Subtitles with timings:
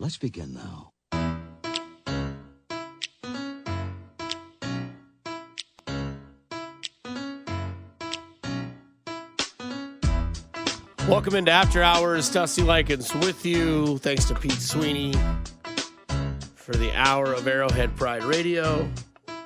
[0.00, 0.92] Let's begin now.
[11.08, 12.30] Welcome into After Hours.
[12.30, 13.98] Dusty Likens with you.
[13.98, 15.14] Thanks to Pete Sweeney
[16.54, 18.88] for the hour of Arrowhead Pride Radio.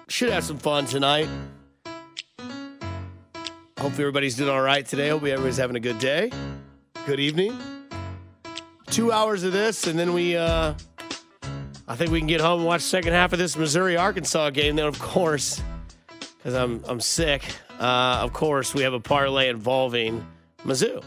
[0.08, 1.28] Should have some fun tonight.
[3.78, 5.08] Hopefully, everybody's doing all right today.
[5.08, 6.30] Hope everybody's having a good day.
[7.06, 7.71] Good evening.
[8.92, 10.74] Two hours of this, and then we, uh,
[11.88, 14.50] I think we can get home and watch the second half of this Missouri Arkansas
[14.50, 14.76] game.
[14.76, 15.62] Then, of course,
[16.36, 17.42] because I'm, I'm sick,
[17.80, 20.26] uh, of course, we have a parlay involving
[20.66, 21.02] Mizzou.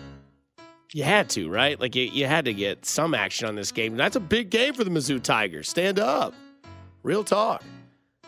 [0.93, 1.79] You had to, right?
[1.79, 3.95] Like you, you had to get some action on this game.
[3.95, 5.69] That's a big game for the Mizzou Tigers.
[5.69, 6.33] Stand up.
[7.03, 7.63] Real talk.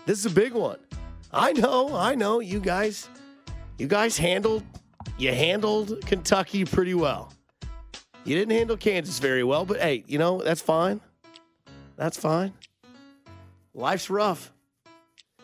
[0.06, 0.78] This is a big one.
[1.34, 2.42] I know, I know.
[2.42, 3.10] You guys,
[3.80, 4.64] you guys handled
[5.18, 7.34] you handled Kentucky pretty well.
[8.28, 11.00] You didn't handle Kansas very well, but hey, you know, that's fine.
[11.96, 12.52] That's fine.
[13.74, 14.52] Life's rough.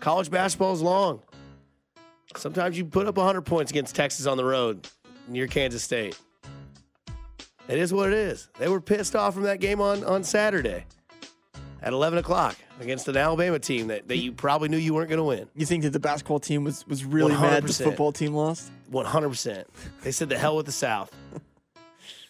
[0.02, 1.22] College basketball's long.
[2.36, 4.86] Sometimes you put up 100 points against Texas on the road
[5.30, 6.20] near Kansas State.
[7.70, 8.50] It is what it is.
[8.60, 10.84] They were pissed off from that game on, on Saturday
[11.82, 15.20] at 11 o'clock against an Alabama team that, that you probably knew you weren't going
[15.20, 15.48] to win.
[15.56, 18.74] You think that the basketball team was, was really mad the football team lost?
[18.92, 19.64] 100%.
[20.02, 21.10] They said the hell with the South.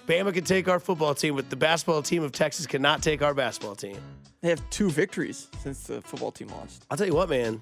[0.07, 3.33] Bama can take our football team, but the basketball team of Texas cannot take our
[3.33, 3.97] basketball team.
[4.41, 6.85] They have two victories since the football team lost.
[6.91, 7.61] I'll tell you what, man.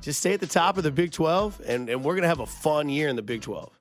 [0.00, 2.40] Just stay at the top of the Big 12, and, and we're going to have
[2.40, 3.72] a fun year in the Big 12.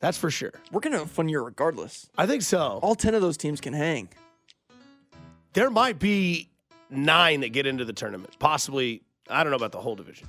[0.00, 0.52] That's for sure.
[0.72, 2.08] We're going to have a fun year regardless.
[2.16, 2.80] I think so.
[2.82, 4.08] All 10 of those teams can hang.
[5.52, 6.48] There might be
[6.90, 8.36] nine that get into the tournament.
[8.38, 10.26] Possibly, I don't know about the whole division.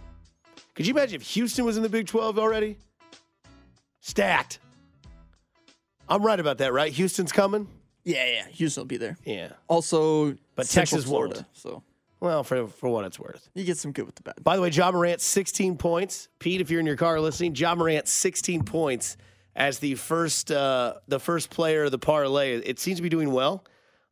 [0.75, 2.77] Could you imagine if Houston was in the Big 12 already?
[4.02, 4.59] Stacked.
[6.09, 6.91] I'm right about that, right?
[6.91, 7.67] Houston's coming?
[8.03, 8.47] Yeah, yeah.
[8.47, 9.17] Houston will be there.
[9.25, 9.52] Yeah.
[9.67, 11.35] Also, But Central Texas Florida.
[11.35, 11.45] won't.
[11.53, 11.83] So
[12.19, 13.49] Well, for, for what it's worth.
[13.53, 14.35] you get some good with the bad.
[14.43, 16.27] By the way, Ja Morant, 16 points.
[16.39, 19.17] Pete, if you're in your car listening, Ja Morant, 16 points
[19.55, 22.55] as the first uh, the first player of the parlay.
[22.55, 23.65] It seems to be doing well.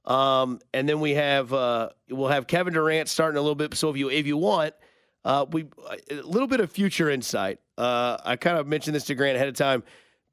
[0.05, 3.73] Um, and then we have uh, we'll have Kevin Durant starting a little bit.
[3.75, 4.73] So if you if you want,
[5.25, 5.65] uh, we
[6.11, 7.59] a little bit of future insight.
[7.77, 9.83] Uh, I kind of mentioned this to Grant ahead of time.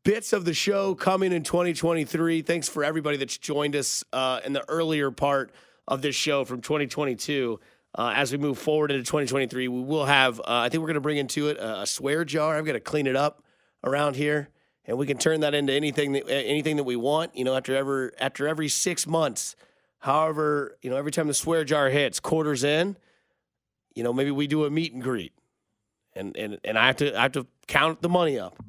[0.04, 2.42] Bits of the show coming in 2023.
[2.42, 5.50] Thanks for everybody that's joined us uh, in the earlier part
[5.88, 7.58] of this show from 2022.
[7.94, 10.40] Uh, as we move forward into 2023, we will have.
[10.40, 12.58] Uh, I think we're going to bring into it a, a swear jar.
[12.58, 13.44] I've got to clean it up
[13.82, 14.50] around here,
[14.84, 17.34] and we can turn that into anything that anything that we want.
[17.34, 19.56] You know, after ever after every six months,
[20.00, 22.98] however, you know, every time the swear jar hits quarters in,
[23.94, 25.32] you know, maybe we do a meet and greet,
[26.14, 28.62] and and and I have to I have to count the money up.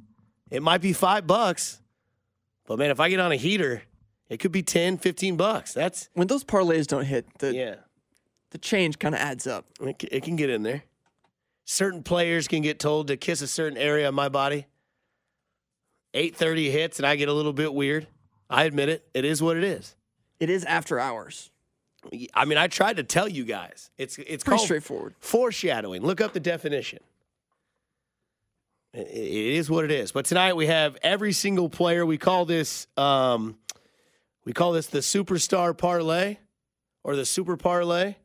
[0.52, 1.82] It might be five bucks,
[2.68, 3.82] but man, if I get on a heater,
[4.30, 5.74] it could be 10, 15 bucks.
[5.74, 7.76] That's When those parlays don't hit, the, yeah.
[8.52, 9.66] the change kind of adds up.
[9.82, 10.84] It, it can get in there.
[11.66, 14.68] Certain players can get told to kiss a certain area of my body.
[16.14, 18.08] 8:30 hits and I get a little bit weird.
[18.50, 19.08] I admit it.
[19.14, 19.96] It is what it is.
[20.40, 21.50] It is after hours.
[22.36, 23.90] I mean, I tried to tell you guys.
[23.98, 25.16] It's it's Pretty called straightforward.
[25.20, 26.04] foreshadowing.
[26.04, 27.00] Look up the definition.
[28.96, 30.12] It- is what it is.
[30.12, 32.06] But tonight we have every single player.
[32.06, 33.58] We call this um,
[34.46, 36.38] we call this the superstar parlay
[37.04, 38.16] or the super parlay.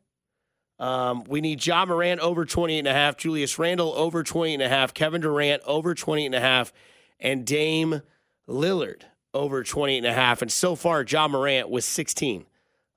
[0.78, 4.62] Um, we need Ja Morant over 28 and a half, Julius Randle over 20 and
[4.62, 6.72] a half, Kevin Durant over 28 and a half,
[7.18, 8.00] and Dame
[8.48, 9.02] Lillard
[9.34, 10.40] over 28 and a half.
[10.40, 12.46] And so far, Ja Morant was 16.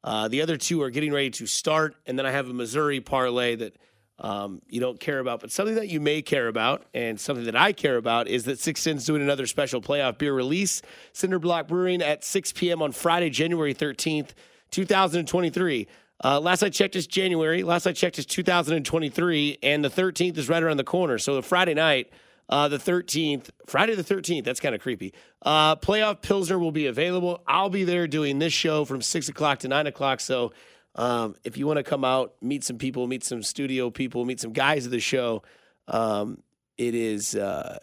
[0.02, 1.96] Uh, the other two are getting ready to start.
[2.06, 3.76] And then I have a Missouri parlay that
[4.24, 7.58] um, you don't care about, but something that you may care about and something that
[7.58, 10.82] I care about is that Six Sins doing another special playoff beer release.
[11.12, 12.82] Cinder Block Brewing at 6 p.m.
[12.82, 14.30] on Friday, January 13th,
[14.72, 15.88] 2023.
[16.24, 17.64] Uh, last I checked is January.
[17.64, 21.18] Last I checked is 2023, and the 13th is right around the corner.
[21.18, 22.10] So the Friday night,
[22.48, 25.14] uh, the 13th, Friday the 13th, that's kind of creepy.
[25.42, 27.44] Uh, playoff Pilsner will be available.
[27.46, 30.22] I'll be there doing this show from 6 o'clock to 9 o'clock.
[30.22, 30.54] So
[30.96, 34.40] um, if you want to come out, meet some people, meet some studio people, meet
[34.40, 35.44] some guys of the show,
[35.88, 36.42] um,
[36.78, 37.80] it is uh,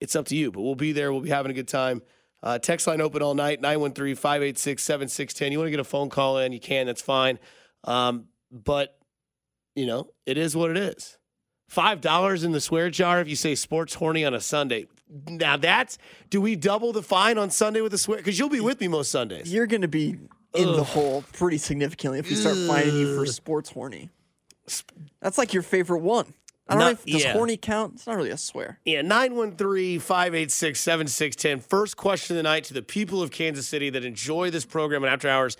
[0.00, 0.52] it's up to you.
[0.52, 1.12] But we'll be there.
[1.12, 2.02] We'll be having a good time.
[2.42, 5.52] Uh, text line open all night 913 586 7610.
[5.52, 6.86] You want to get a phone call in, you can.
[6.86, 7.38] That's fine.
[7.84, 8.96] Um, but,
[9.74, 11.18] you know, it is what it is.
[11.72, 14.86] $5 in the swear jar if you say sports horny on a Sunday.
[15.28, 15.98] Now that's,
[16.30, 18.18] do we double the fine on Sunday with the swear?
[18.18, 19.52] Because you'll be with me most Sundays.
[19.52, 20.16] You're going to be
[20.56, 24.10] in the hole pretty significantly if we start finding you for sports horny.
[25.20, 26.34] That's like your favorite one.
[26.68, 27.32] I don't know if does yeah.
[27.32, 27.94] horny count.
[27.94, 28.80] It's not really a swear.
[28.84, 31.60] Yeah, 913 586 7610.
[31.60, 35.04] First question of the night to the people of Kansas City that enjoy this program
[35.04, 35.56] and after hours.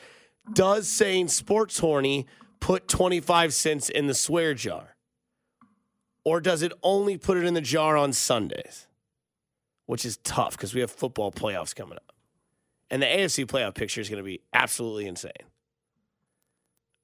[0.53, 2.27] does saying sports horny
[2.59, 4.97] put 25 cents in the swear jar?
[6.25, 8.89] Or does it only put it in the jar on Sundays?
[9.87, 12.13] Which is tough because we have football playoffs coming up.
[12.91, 15.33] And the AFC playoff picture is going to be absolutely insane.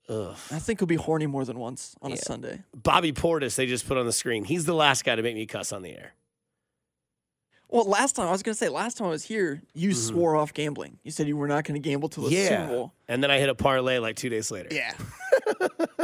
[0.08, 0.36] Ugh.
[0.50, 2.16] I think it'll be horny more than once on Yeah.
[2.16, 2.62] a Sunday.
[2.74, 4.44] Bobby Portis, they just put on the screen.
[4.44, 6.14] He's the last guy to make me cuss on the air.
[7.68, 10.52] Well, last time I was gonna say last time I was here, you swore off
[10.52, 10.98] gambling.
[11.04, 12.92] You said you were not gonna gamble till the Super Bowl.
[13.08, 14.68] And then I hit a parlay like two days later.
[14.70, 14.92] Yeah.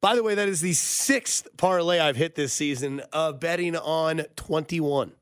[0.00, 4.22] By the way, that is the sixth parlay I've hit this season, uh, betting on
[4.34, 5.12] 21.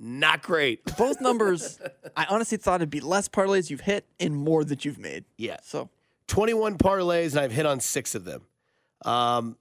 [0.00, 0.84] Not great.
[0.96, 1.80] Both numbers,
[2.16, 5.24] I honestly thought it'd be less parlays you've hit and more that you've made.
[5.36, 5.56] Yeah.
[5.62, 5.90] So
[6.28, 8.42] 21 parlays, and I've hit on six of them.
[9.04, 9.56] Um,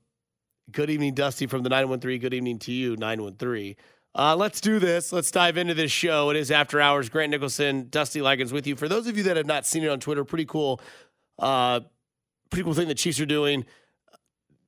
[0.72, 2.20] good evening, Dusty from the 913.
[2.20, 3.76] Good evening to you, 913.
[4.14, 5.12] Uh, let's do this.
[5.12, 6.30] Let's dive into this show.
[6.30, 7.10] It is After Hours.
[7.10, 8.76] Grant Nicholson, Dusty Likens with you.
[8.76, 10.82] For those of you that have not seen it on Twitter, pretty cool.
[11.40, 11.82] Uh,
[12.50, 13.66] pretty cool thing the Chiefs are doing.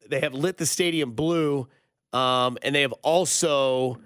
[0.07, 1.67] They have lit the stadium blue,
[2.13, 3.99] um, and they have also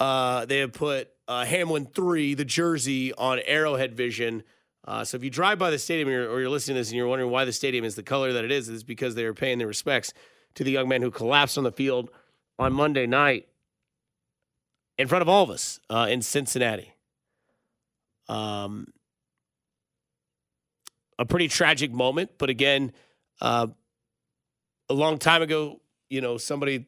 [0.00, 4.42] uh, they have put uh, Hamlin three, the jersey, on Arrowhead Vision.
[4.84, 6.88] Uh, so if you drive by the stadium or you're, or you're listening to this
[6.88, 9.24] and you're wondering why the stadium is the color that it is, it's because they
[9.24, 10.12] are paying their respects
[10.56, 12.10] to the young man who collapsed on the field
[12.58, 13.46] on Monday night
[14.98, 16.94] in front of all of us uh, in Cincinnati.
[18.28, 18.92] Um,
[21.16, 22.92] a pretty tragic moment, but again,
[23.40, 23.68] uh,
[24.88, 26.86] a long time ago, you know, somebody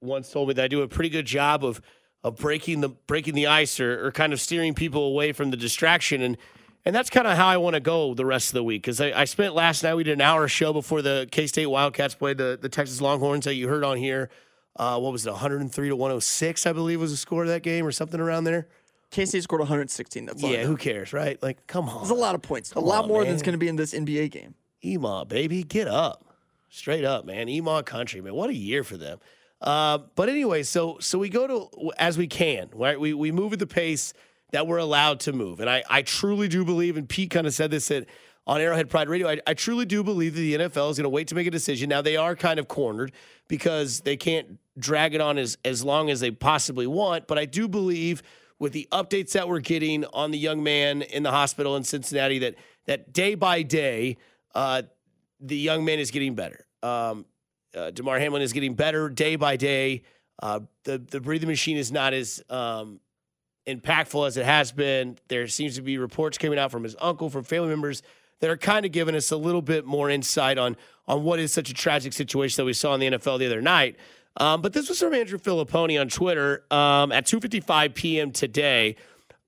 [0.00, 1.80] once told me that I do a pretty good job of
[2.24, 5.56] of breaking the breaking the ice or, or kind of steering people away from the
[5.56, 6.36] distraction and
[6.84, 9.00] and that's kind of how I want to go the rest of the week because
[9.00, 12.14] I, I spent last night we did an hour show before the K State Wildcats
[12.14, 14.30] played the the Texas Longhorns that you heard on here.
[14.76, 16.66] Uh, what was it, 103 to 106?
[16.66, 18.68] I believe was the score of that game or something around there.
[19.10, 20.26] K State scored 116.
[20.26, 21.42] That's all Yeah, who cares, right?
[21.42, 22.72] Like, come on, There's a lot of points.
[22.72, 23.30] Come a lot on, more man.
[23.32, 24.54] than's gonna be in this NBA game.
[24.84, 26.24] EMAW, baby, get up.
[26.70, 27.48] Straight up, man.
[27.48, 28.34] EMAW country, man.
[28.34, 29.18] What a year for them.
[29.60, 32.98] Uh, but anyway, so so we go to as we can, right?
[32.98, 34.12] We we move at the pace
[34.52, 35.60] that we're allowed to move.
[35.60, 38.06] And I, I truly do believe, and Pete kind of said this at
[38.46, 41.10] on Arrowhead Pride Radio, I, I truly do believe that the NFL is going to
[41.10, 41.90] wait to make a decision.
[41.90, 43.12] Now they are kind of cornered
[43.46, 47.26] because they can't drag it on as, as long as they possibly want.
[47.26, 48.22] But I do believe
[48.58, 52.38] with the updates that we're getting on the young man in the hospital in Cincinnati
[52.38, 52.54] that
[52.86, 54.16] that day by day,
[54.54, 54.82] uh,
[55.40, 56.64] the young man is getting better.
[56.82, 57.26] Um,
[57.78, 60.02] uh, Damar Hamlin is getting better day by day.
[60.40, 63.00] Uh, the the breathing machine is not as um,
[63.66, 65.18] impactful as it has been.
[65.28, 68.02] There seems to be reports coming out from his uncle, from family members
[68.40, 70.76] that are kind of giving us a little bit more insight on
[71.06, 73.62] on what is such a tragic situation that we saw in the NFL the other
[73.62, 73.96] night.
[74.36, 78.30] Um, but this was from Andrew Fillipponi on Twitter um, at 2:55 p.m.
[78.30, 78.96] today.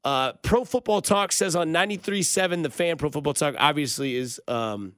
[0.02, 4.94] Uh, Pro Football Talk says on 93.7, the fan Pro Football Talk obviously is um,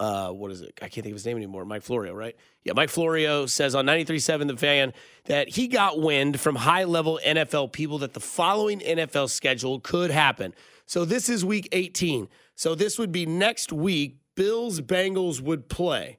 [0.00, 0.72] uh, what is it?
[0.80, 1.66] I can't think of his name anymore.
[1.66, 2.34] Mike Florio, right?
[2.64, 4.92] Yeah, Mike Florio says on 93.7 The Fan
[5.26, 10.10] that he got wind from high level NFL people that the following NFL schedule could
[10.10, 10.54] happen.
[10.86, 12.28] So this is week 18.
[12.54, 14.16] So this would be next week.
[14.36, 16.16] Bills Bengals would play.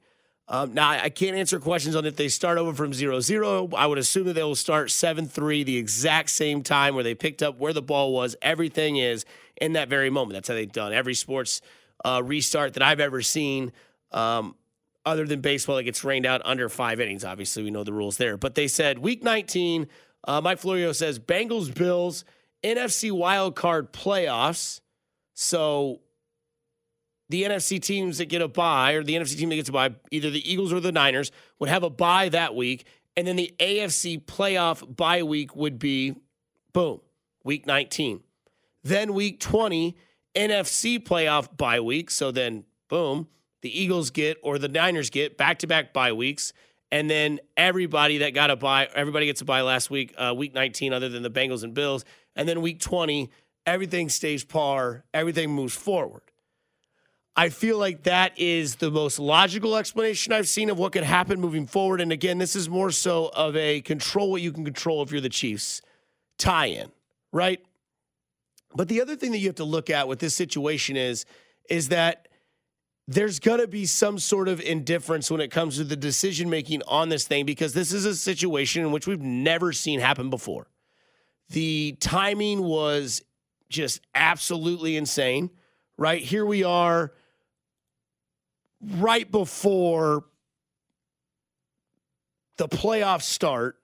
[0.48, 3.70] Um, now, I can't answer questions on if they start over from 0 0.
[3.76, 7.16] I would assume that they will start 7 3, the exact same time where they
[7.16, 8.36] picked up where the ball was.
[8.44, 9.26] Everything is
[9.60, 10.34] in that very moment.
[10.34, 11.62] That's how they've done every sports
[12.04, 13.72] uh, restart that I've ever seen.
[14.12, 14.56] Um,
[15.06, 17.26] other than baseball, it gets rained out under five innings.
[17.26, 18.38] Obviously, we know the rules there.
[18.38, 19.88] But they said week 19,
[20.26, 22.24] uh, Mike Florio says Bengals, Bills,
[22.64, 24.82] NFC wild card playoffs.
[25.34, 26.02] So
[27.30, 29.96] the NFC teams that get a bye, or the NFC team that gets a bye,
[30.12, 32.86] either the Eagles or the Niners, would have a bye that week.
[33.18, 36.16] And then the AFC playoff bye week would be
[36.74, 37.02] boom,
[37.44, 38.22] week 19.
[38.84, 39.96] Then week 20,
[40.36, 42.12] NFC playoff bye week.
[42.12, 43.28] So then, boom,
[43.62, 46.54] the Eagles get or the Niners get back to back bye weeks.
[46.92, 50.54] And then everybody that got a bye, everybody gets a bye last week, uh, week
[50.54, 52.04] 19, other than the Bengals and Bills.
[52.36, 53.30] And then week 20,
[53.66, 56.24] everything stays par, everything moves forward.
[57.34, 61.40] I feel like that is the most logical explanation I've seen of what could happen
[61.40, 62.02] moving forward.
[62.02, 65.22] And again, this is more so of a control what you can control if you're
[65.22, 65.82] the Chiefs
[66.38, 66.92] tie in,
[67.32, 67.64] right?
[68.76, 71.26] But the other thing that you have to look at with this situation is
[71.70, 72.28] is that
[73.08, 76.82] there's going to be some sort of indifference when it comes to the decision making
[76.88, 80.68] on this thing because this is a situation in which we've never seen happen before.
[81.50, 83.22] The timing was
[83.70, 85.50] just absolutely insane,
[85.98, 86.22] right?
[86.22, 87.12] Here we are
[88.82, 90.26] right before
[92.58, 93.78] the playoffs start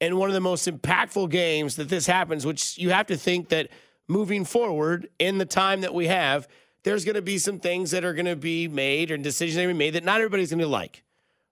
[0.00, 3.50] and one of the most impactful games that this happens, which you have to think
[3.50, 3.68] that
[4.12, 6.46] moving forward in the time that we have,
[6.84, 9.64] there's going to be some things that are going to be made or decisions that
[9.64, 11.02] are made that not everybody's going to like,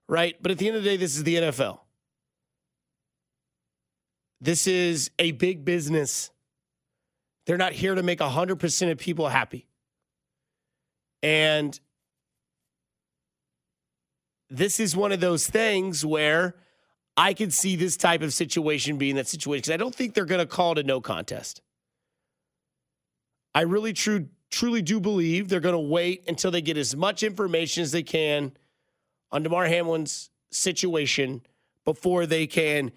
[0.07, 0.35] right?
[0.41, 1.79] But at the end of the day, this is the NFL.
[4.39, 6.31] This is a big business.
[7.45, 9.67] They're not here to make 100% of people happy.
[11.23, 11.79] And
[14.49, 16.55] this is one of those things where
[17.15, 20.25] I could see this type of situation being that situation because I don't think they're
[20.25, 21.61] going to call it a no contest.
[23.53, 27.23] I really true, truly do believe they're going to wait until they get as much
[27.23, 28.53] information as they can
[29.31, 31.41] on Damar Hamlin's situation
[31.85, 32.91] before they can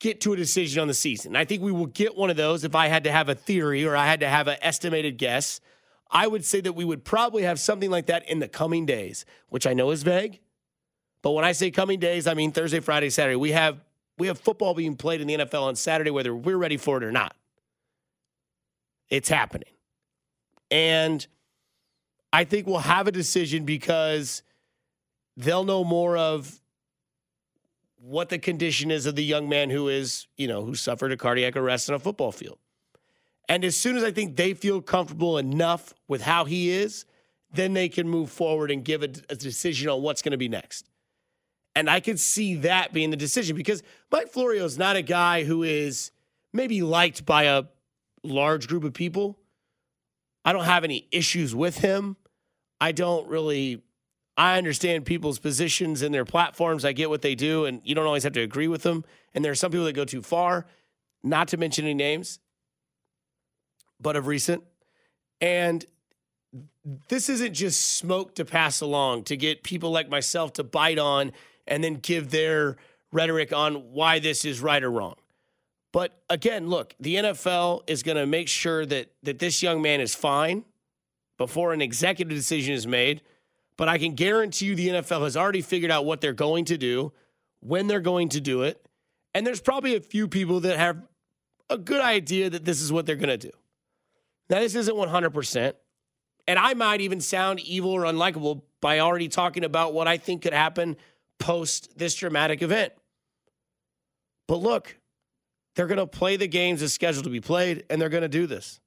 [0.00, 1.34] get to a decision on the season.
[1.34, 3.84] I think we will get one of those if I had to have a theory
[3.84, 5.60] or I had to have an estimated guess.
[6.10, 9.24] I would say that we would probably have something like that in the coming days,
[9.48, 10.40] which I know is vague.
[11.20, 13.36] But when I say coming days, I mean Thursday, Friday, Saturday.
[13.36, 13.80] We have
[14.18, 17.04] we have football being played in the NFL on Saturday, whether we're ready for it
[17.04, 17.36] or not.
[19.10, 19.72] It's happening.
[20.70, 21.26] And
[22.32, 24.42] I think we'll have a decision because
[25.36, 26.60] they'll know more of
[28.00, 31.16] what the condition is of the young man who is, you know, who suffered a
[31.16, 32.58] cardiac arrest on a football field.
[33.48, 37.06] And as soon as I think they feel comfortable enough with how he is,
[37.52, 40.48] then they can move forward and give a, a decision on what's going to be
[40.48, 40.86] next.
[41.74, 45.44] And I could see that being the decision because Mike Florio is not a guy
[45.44, 46.10] who is
[46.52, 47.64] maybe liked by a
[48.28, 49.38] large group of people.
[50.44, 52.16] I don't have any issues with him.
[52.80, 53.82] I don't really
[54.38, 56.84] I understand people's positions and their platforms.
[56.84, 59.04] I get what they do, and you don't always have to agree with them.
[59.34, 60.64] And there are some people that go too far,
[61.24, 62.38] not to mention any names,
[64.00, 64.62] but of recent.
[65.40, 65.84] And
[67.08, 71.32] this isn't just smoke to pass along to get people like myself to bite on
[71.66, 72.76] and then give their
[73.10, 75.16] rhetoric on why this is right or wrong.
[75.92, 80.00] But again, look, the NFL is going to make sure that that this young man
[80.00, 80.64] is fine
[81.38, 83.22] before an executive decision is made
[83.78, 86.76] but I can guarantee you the NFL has already figured out what they're going to
[86.76, 87.12] do,
[87.60, 88.84] when they're going to do it.
[89.34, 91.00] And there's probably a few people that have
[91.70, 93.52] a good idea that this is what they're going to do.
[94.50, 95.74] Now, this isn't 100%.
[96.48, 100.42] And I might even sound evil or unlikable by already talking about what I think
[100.42, 100.96] could happen
[101.38, 102.92] post this dramatic event.
[104.48, 104.96] But look,
[105.78, 108.28] they're going to play the games as scheduled to be played, and they're going to
[108.28, 108.80] do this.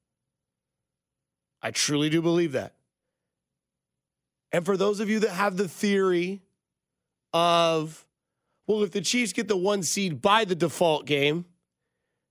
[1.62, 2.74] I truly do believe that.
[4.52, 6.42] And for those of you that have the theory
[7.32, 8.06] of,
[8.68, 11.46] well, if the Chiefs get the one seed by the default game,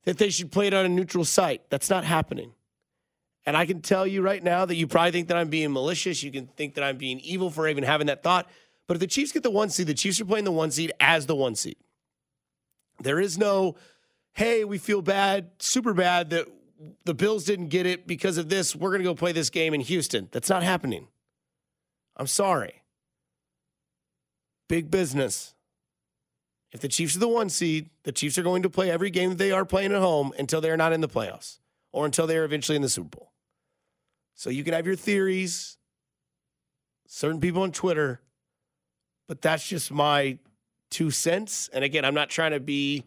[0.04, 2.52] that they should play it on a neutral site, that's not happening.
[3.46, 6.22] And I can tell you right now that you probably think that I'm being malicious.
[6.22, 8.46] You can think that I'm being evil for even having that thought.
[8.86, 10.92] But if the Chiefs get the one seed, the Chiefs are playing the one seed
[11.00, 11.76] as the one seed.
[13.02, 13.76] There is no,
[14.34, 16.46] hey, we feel bad, super bad that
[17.04, 18.74] the Bills didn't get it because of this.
[18.74, 20.28] We're going to go play this game in Houston.
[20.32, 21.08] That's not happening.
[22.16, 22.82] I'm sorry.
[24.68, 25.54] Big business.
[26.72, 29.30] If the Chiefs are the one seed, the Chiefs are going to play every game
[29.30, 31.58] that they are playing at home until they're not in the playoffs
[31.92, 33.32] or until they are eventually in the Super Bowl.
[34.34, 35.76] So you can have your theories,
[37.06, 38.20] certain people on Twitter,
[39.28, 40.38] but that's just my
[40.90, 41.68] two cents.
[41.72, 43.04] And again, I'm not trying to be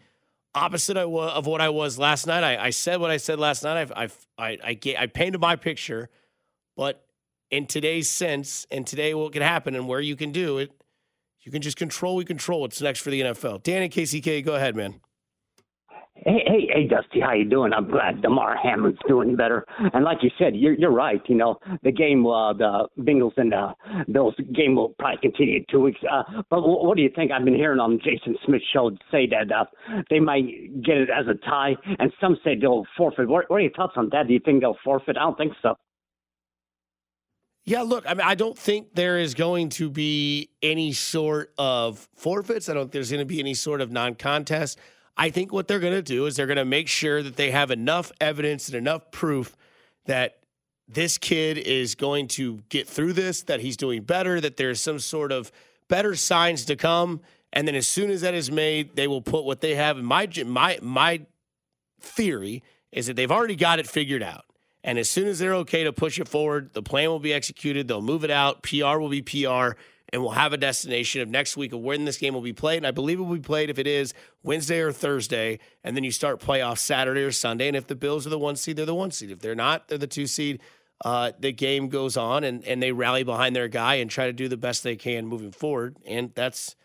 [0.55, 2.43] opposite of what I was last night.
[2.43, 3.91] I, I said what I said last night.
[3.95, 4.07] I,
[4.38, 6.10] I, I, I painted my picture,
[6.75, 7.03] but
[7.50, 10.72] in today's sense and today what can happen and where you can do it,
[11.41, 13.63] you can just control, we control what's next for the NFL.
[13.63, 15.01] Dan and KCK, go ahead, man.
[16.15, 17.74] Hey, hey, hey, Dusty, how you doing?
[17.74, 19.65] I'm glad Damar Hamlin's doing better.
[19.93, 21.20] And like you said, you're you're right.
[21.27, 23.74] You know, the game, uh, the Bengals and the
[24.12, 26.00] Bills game will probably continue in two weeks.
[26.10, 27.32] Uh, but w- what do you think?
[27.32, 29.65] I've been hearing on Jason Smith's show say that uh,
[30.12, 30.46] they might
[30.84, 33.27] get it as a tie, and some say they'll forfeit.
[33.27, 34.27] What, what are your thoughts on that?
[34.27, 35.17] Do you think they'll forfeit?
[35.17, 35.75] I don't think so.
[37.65, 42.08] Yeah, look, I mean, I don't think there is going to be any sort of
[42.15, 42.67] forfeits.
[42.67, 44.77] I don't think there's going to be any sort of non contest.
[45.15, 47.51] I think what they're going to do is they're going to make sure that they
[47.51, 49.55] have enough evidence and enough proof
[50.05, 50.39] that
[50.88, 55.00] this kid is going to get through this, that he's doing better, that there's some
[55.00, 55.51] sort of
[55.88, 57.22] better signs to come.
[57.51, 59.98] And then as soon as that is made, they will put what they have.
[59.98, 61.22] My my my
[62.01, 64.46] theory is that they've already got it figured out.
[64.84, 67.88] And as soon as they're okay to push it forward, the plan will be executed.
[67.88, 68.63] They'll move it out.
[68.63, 69.77] PR will be PR.
[70.13, 72.77] And we'll have a destination of next week of when this game will be played.
[72.77, 75.60] And I believe it will be played if it is Wednesday or Thursday.
[75.84, 77.67] And then you start playoffs Saturday or Sunday.
[77.67, 79.32] And if the Bills are the one seed, they're the one seed.
[79.32, 80.62] If they're not, they're the two seed.
[81.03, 84.34] Uh, the game goes on and, and they rally behind their guy and try to
[84.34, 85.98] do the best they can moving forward.
[86.05, 86.75] And that's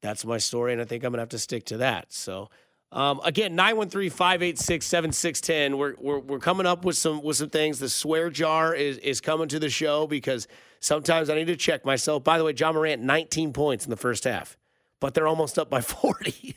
[0.00, 0.72] that's my story.
[0.72, 2.12] And I think I'm to have to stick to that.
[2.12, 2.48] So
[2.92, 5.76] Um, again, 913-586-7610.
[5.76, 7.80] We're, we're we're coming up with some with some things.
[7.80, 10.46] The swear jar is is coming to the show because
[10.80, 12.24] sometimes I need to check myself.
[12.24, 14.56] By the way, Ja Morant, 19 points in the first half,
[15.00, 16.56] but they're almost up by 40.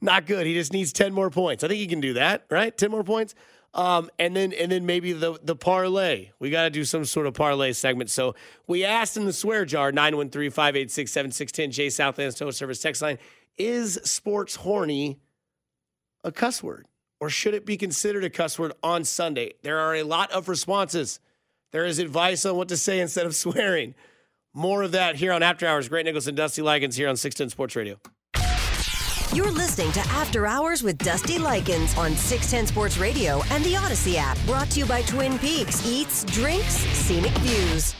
[0.00, 0.46] Not good.
[0.46, 1.64] He just needs 10 more points.
[1.64, 2.76] I think he can do that, right?
[2.76, 3.34] 10 more points.
[3.72, 6.30] Um, and then and then maybe the the parlay.
[6.38, 8.08] We got to do some sort of parlay segment.
[8.08, 8.36] So
[8.68, 13.18] we asked in the swear jar 913-586-7610 J Southland's Tow Service text line,
[13.58, 15.18] is sports horny
[16.22, 16.86] a cuss word
[17.24, 19.54] or should it be considered a cuss word on Sunday?
[19.62, 21.20] There are a lot of responses.
[21.74, 23.96] There is advice on what to say instead of swearing.
[24.52, 25.88] More of that here on After Hours.
[25.88, 27.98] Grant Nicholson Dusty Likens here on 610 Sports Radio.
[29.34, 34.14] You're listening to After Hours with Dusty Likens on 610 Sports Radio and the Audacy
[34.14, 34.38] app.
[34.46, 37.96] Brought to you by Twin Peaks Eats, Drinks, Scenic Views.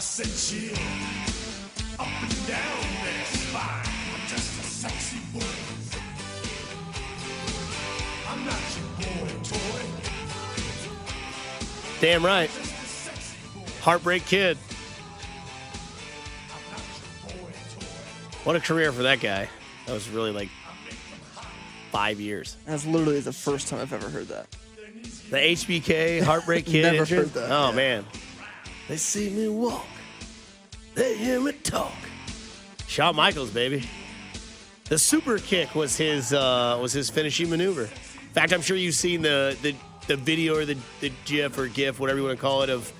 [0.00, 0.72] I said chill
[1.98, 3.84] up and down their spine.
[4.14, 5.44] I'm just a sexy boy.
[8.26, 9.84] I'm not your boy toy.
[12.00, 12.48] Damn right.
[13.82, 14.56] Heartbreak Kid.
[18.44, 19.50] What a career for that guy.
[19.84, 20.48] That was really like
[21.90, 22.56] five years.
[22.64, 24.46] That's literally the first time I've ever heard that.
[25.28, 26.84] The HBK Heartbreak Kid.
[26.84, 27.16] Never intro?
[27.18, 27.76] heard that, Oh yeah.
[27.76, 28.04] man.
[28.90, 29.86] They see me walk.
[30.96, 31.92] They hear me talk.
[32.88, 33.88] Shawn Michaels, baby.
[34.88, 37.82] The super kick was his uh, was his finishing maneuver.
[37.82, 37.88] In
[38.34, 39.76] fact, I'm sure you've seen the the,
[40.08, 42.92] the video or the, the GIF or GIF, whatever you want to call it, of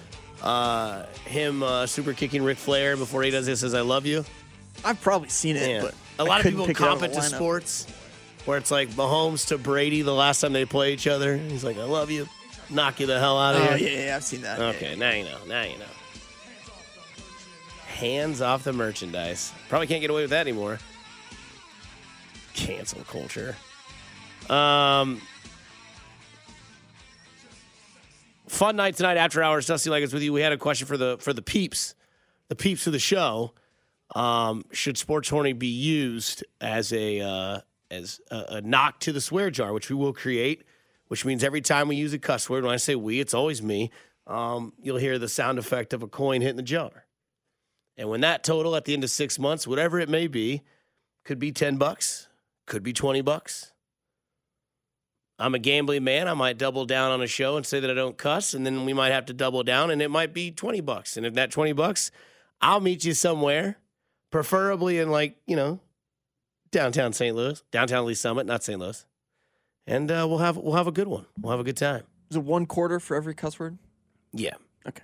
[0.45, 4.25] uh, him uh, super kicking Ric Flair before he does this as I love you.
[4.85, 5.81] I've probably seen it, Yeah.
[5.83, 7.89] but a I lot of people pick it comp of it to sports,
[8.45, 11.37] where it's like Mahomes to Brady the last time they play each other.
[11.37, 12.29] He's like, "I love you,
[12.71, 14.59] knock you the hell out of Oh here." yeah, yeah, I've seen that.
[14.59, 15.39] Okay, now you know.
[15.47, 15.85] Now you know.
[17.87, 19.53] Hands off the merchandise.
[19.69, 20.79] Probably can't get away with that anymore.
[22.55, 23.57] Cancel culture.
[24.49, 25.21] Um,
[28.49, 29.67] fun night tonight after hours.
[29.67, 30.33] Dusty Likens with you.
[30.33, 31.95] We had a question for the for the peeps,
[32.49, 33.53] the peeps of the show.
[34.15, 39.21] Um, should sports horny be used as a uh, as a, a knock to the
[39.21, 40.63] swear jar, which we will create?
[41.11, 43.61] Which means every time we use a cuss word, when I say we, it's always
[43.61, 43.91] me.
[44.29, 47.05] Um, you'll hear the sound effect of a coin hitting the jar.
[47.97, 50.63] And when that total at the end of six months, whatever it may be,
[51.25, 52.29] could be 10 bucks,
[52.65, 53.73] could be 20 bucks.
[55.37, 56.29] I'm a gambling man.
[56.29, 58.85] I might double down on a show and say that I don't cuss, and then
[58.85, 61.17] we might have to double down, and it might be 20 bucks.
[61.17, 62.13] And if that 20 bucks,
[62.61, 63.79] I'll meet you somewhere,
[64.31, 65.81] preferably in like, you know,
[66.71, 67.35] downtown St.
[67.35, 68.79] Louis, downtown Lee Summit, not St.
[68.79, 69.05] Louis.
[69.87, 71.27] And uh, we'll have we'll have a good one.
[71.41, 72.03] We'll have a good time.
[72.31, 73.79] Is it one quarter for every cuss word?
[74.33, 74.55] Yeah.
[74.87, 75.03] Okay.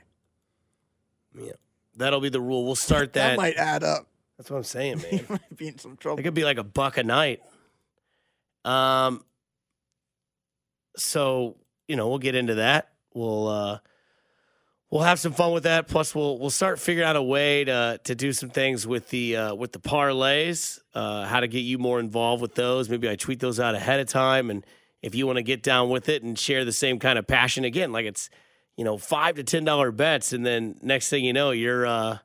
[1.39, 1.53] Yeah.
[1.97, 2.65] That'll be the rule.
[2.65, 3.37] We'll start That, that.
[3.37, 4.07] might add up.
[4.39, 5.13] That's what I'm saying, man.
[5.21, 6.21] you might be in some trouble.
[6.21, 7.41] It could be like a buck a night.
[8.65, 9.25] Um.
[10.97, 11.57] So
[11.89, 12.93] you know we'll get into that.
[13.15, 13.79] We'll uh,
[14.91, 15.89] we'll have some fun with that.
[15.89, 19.37] Plus we'll we'll start figuring out a way to to do some things with the
[19.37, 20.79] uh, with the parlays.
[20.95, 22.89] Uh, how to get you more involved with those.
[22.89, 24.65] Maybe I tweet those out ahead of time, and
[25.03, 27.65] if you want to get down with it and share the same kind of passion
[27.65, 28.31] again, like it's
[28.77, 31.87] you know five to ten dollar bets, and then next thing you know you're.
[31.87, 32.19] uh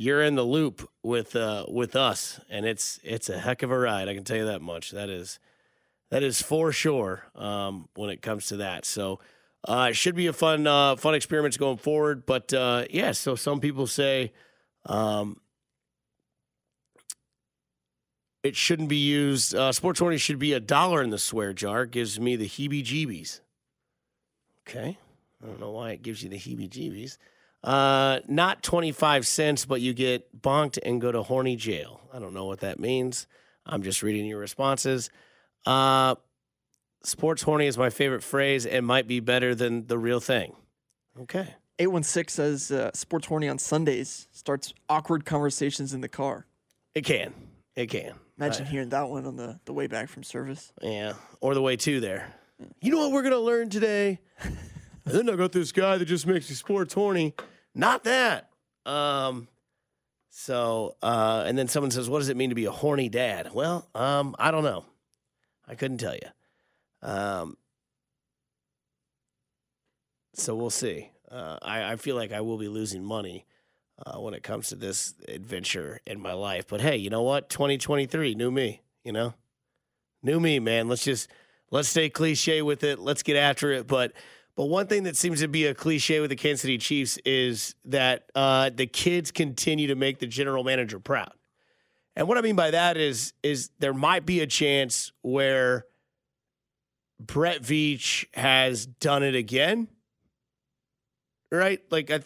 [0.00, 3.76] you're in the loop with uh, with us, and it's it's a heck of a
[3.76, 4.08] ride.
[4.08, 4.92] I can tell you that much.
[4.92, 5.40] That is
[6.12, 8.84] that is for sure um, when it comes to that.
[8.84, 9.18] So
[9.66, 12.26] uh, it should be a fun uh, fun experiments going forward.
[12.26, 14.32] But uh, yeah, so some people say
[14.86, 15.40] um,
[18.42, 19.54] it shouldn't be used.
[19.54, 21.86] Uh, Sports Horny should be a dollar in the swear jar.
[21.86, 23.40] Gives me the heebie-jeebies.
[24.66, 24.98] Okay,
[25.42, 27.18] I don't know why it gives you the heebie-jeebies.
[27.64, 32.00] Uh, not 25 cents, but you get bonked and go to horny jail.
[32.12, 33.26] I don't know what that means.
[33.66, 35.10] I'm just reading your responses.
[35.66, 36.14] Uh,
[37.02, 40.54] sports horny is my favorite phrase and might be better than the real thing.
[41.20, 41.54] Okay.
[41.80, 46.46] 816 says uh, sports horny on Sundays starts awkward conversations in the car.
[46.94, 47.32] It can.
[47.76, 48.14] It can.
[48.36, 48.72] Imagine Right.
[48.72, 50.72] hearing that one on the, the way back from service.
[50.82, 51.12] Yeah.
[51.40, 52.34] Or the way to there.
[52.80, 54.18] You know what we're going to learn today?
[54.42, 54.56] and
[55.04, 57.34] then I got this guy that just makes you sports horny.
[57.74, 58.50] Not that.
[58.84, 59.46] Um,
[60.30, 63.50] so, uh, and then someone says, what does it mean to be a horny dad?
[63.52, 64.84] Well, um, I don't know.
[65.68, 66.28] I couldn't tell you.
[67.02, 67.56] Um,
[70.34, 71.10] so we'll see.
[71.30, 73.46] Uh, I, I feel like I will be losing money
[74.04, 76.66] uh, when it comes to this adventure in my life.
[76.68, 77.48] But hey, you know what?
[77.48, 79.34] 2023, new me, you know?
[80.22, 80.88] New me, man.
[80.88, 81.28] Let's just
[81.70, 82.98] let's stay cliche with it.
[82.98, 83.86] Let's get after it.
[83.86, 84.12] But
[84.56, 87.76] but one thing that seems to be a cliche with the Kansas City Chiefs is
[87.84, 91.30] that uh, the kids continue to make the general manager proud.
[92.16, 95.84] And what I mean by that is is there might be a chance where
[97.20, 99.88] Brett Veach has done it again.
[101.50, 101.80] Right?
[101.90, 102.20] Like I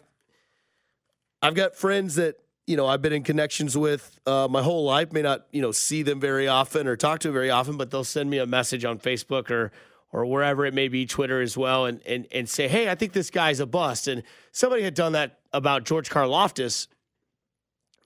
[1.40, 5.12] I've got friends that you know I've been in connections with uh, my whole life.
[5.12, 7.90] May not you know see them very often or talk to them very often, but
[7.90, 9.72] they'll send me a message on Facebook or
[10.12, 13.12] or wherever it may be, Twitter as well, and and and say, hey, I think
[13.12, 14.08] this guy's a bust.
[14.08, 16.86] And somebody had done that about George Karlaftis,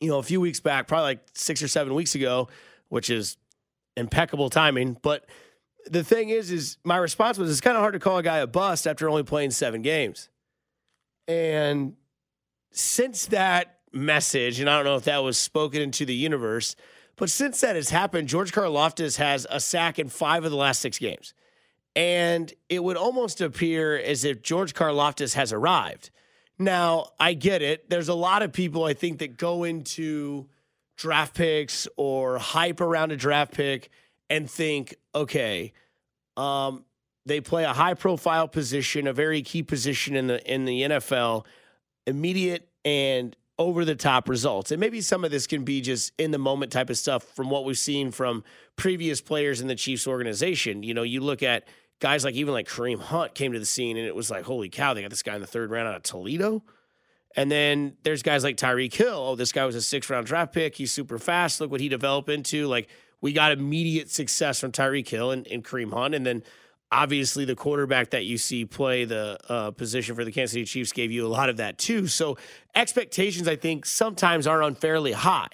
[0.01, 2.49] you know, a few weeks back, probably like six or seven weeks ago,
[2.89, 3.37] which is
[3.97, 4.97] impeccable timing.
[5.03, 5.27] But
[5.91, 8.39] the thing is, is my response was, it's kind of hard to call a guy
[8.39, 10.29] a bust after only playing seven games.
[11.29, 11.95] And
[12.71, 16.77] since that message, and I don't know if that was spoken into the universe,
[17.17, 20.81] but since that has happened, George Karlaftis has a sack in five of the last
[20.81, 21.35] six games.
[21.95, 26.11] And it would almost appear as if George Karlaftis has arrived.
[26.59, 27.89] Now, I get it.
[27.89, 30.49] There's a lot of people I think that go into
[30.97, 33.91] draft picks or hype around a draft pick
[34.29, 35.73] and think, okay,
[36.37, 36.85] um,
[37.25, 41.45] they play a high profile position, a very key position in the in the NFL,
[42.07, 44.71] immediate and over the top results.
[44.71, 47.51] And maybe some of this can be just in the moment type of stuff from
[47.51, 48.45] what we've seen from
[48.77, 50.83] previous players in the Chiefs organization.
[50.83, 51.67] You know, you look at
[51.99, 54.69] guys like even like Kareem Hunt came to the scene and it was like, holy
[54.69, 56.63] cow, they got this guy in the third round out of Toledo.
[57.35, 59.15] And then there's guys like Tyreek Hill.
[59.15, 60.75] Oh, this guy was a six round draft pick.
[60.75, 61.61] He's super fast.
[61.61, 62.67] Look what he developed into.
[62.67, 62.89] Like
[63.27, 66.15] we got immediate success from Tyreek Hill and, and Kareem Hunt.
[66.15, 66.45] And then
[66.93, 70.93] obviously the quarterback that you see play the uh, position for the Kansas City Chiefs
[70.93, 72.07] gave you a lot of that too.
[72.07, 72.39] So
[72.77, 75.49] expectations, I think, sometimes are unfairly high.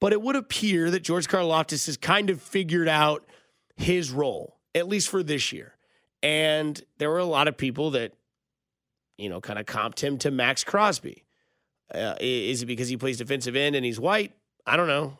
[0.00, 3.26] But it would appear that George Karlaftis has kind of figured out
[3.76, 5.76] his role, at least for this year.
[6.22, 8.14] And there were a lot of people that,
[9.18, 11.26] you know, kind of comped him to Maxx Crosby.
[11.94, 14.32] Uh, is it because he plays defensive end and he's white?
[14.66, 15.18] I don't know.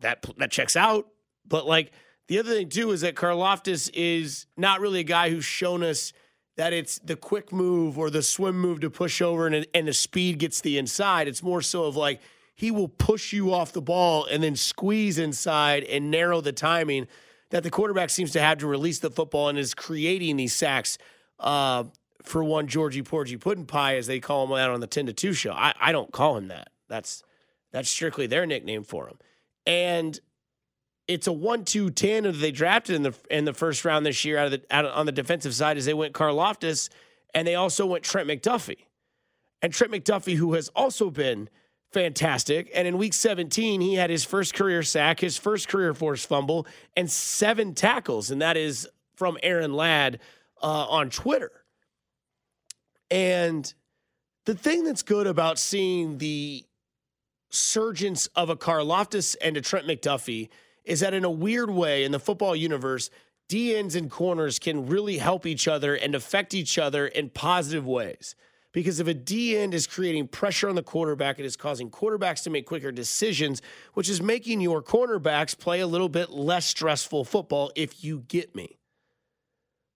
[0.00, 1.08] That that checks out.
[1.46, 1.92] But like
[2.28, 6.12] the other thing too is that Karlaftis is not really a guy who's shown us
[6.56, 9.92] that it's the quick move or the swim move to push over and, and the
[9.92, 11.26] speed gets the inside.
[11.26, 12.20] It's more so of like
[12.54, 17.08] he will push you off the ball and then squeeze inside and narrow the timing
[17.50, 20.98] that the quarterback seems to have to release the football and is creating these sacks.
[21.38, 21.84] Uh,
[22.22, 25.12] for one, Georgie Porgy Puddin Pie, as they call him out on the 10 to
[25.12, 25.52] 2 show.
[25.52, 26.70] I, I don't call him that.
[26.88, 27.22] That's
[27.70, 29.18] that's strictly their nickname for him.
[29.66, 30.18] And
[31.06, 34.38] it's a one-two tandem that they drafted in the in the first round this year
[34.38, 36.88] out of the out on the defensive side as they went Karlaftis
[37.34, 38.86] and they also went Trent McDuffie.
[39.60, 41.48] And Trent McDuffie, who has also been
[41.92, 42.70] fantastic.
[42.74, 46.66] And in week 17, he had his first career sack, his first career forced fumble,
[46.96, 48.30] and seven tackles.
[48.30, 50.20] And that is from Aaron Ladd
[50.62, 51.50] uh, on Twitter.
[53.10, 53.72] And
[54.44, 56.64] the thing that's good about seeing the
[57.54, 60.48] surgence of a Karlaftis and a Trent McDuffie
[60.84, 63.10] is that in a weird way in the football universe,
[63.48, 67.86] D ends and corners can really help each other and affect each other in positive
[67.86, 68.34] ways.
[68.72, 72.42] Because if a D end is creating pressure on the quarterback, it is causing quarterbacks
[72.42, 73.62] to make quicker decisions,
[73.92, 78.54] which is making your cornerbacks play a little bit less stressful football, if you get
[78.56, 78.78] me.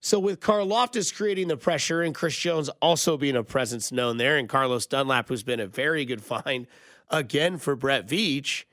[0.01, 4.37] So with Karlaftis creating the pressure and Chris Jones also being a presence known there,
[4.37, 6.69] and Carlos Dunlap, who's been a very good find
[7.11, 8.65] again for Brett Veach,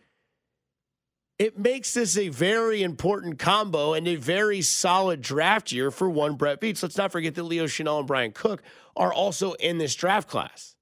[1.37, 6.35] it makes this a very important combo and a very solid draft year for one
[6.35, 6.81] Brett Veach.
[6.81, 8.61] Let's not forget that Leo Chenal and Bryan Cook
[8.95, 10.75] are also in this draft class,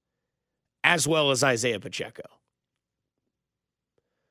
[0.84, 2.22] as well as Isaiah Pacheco.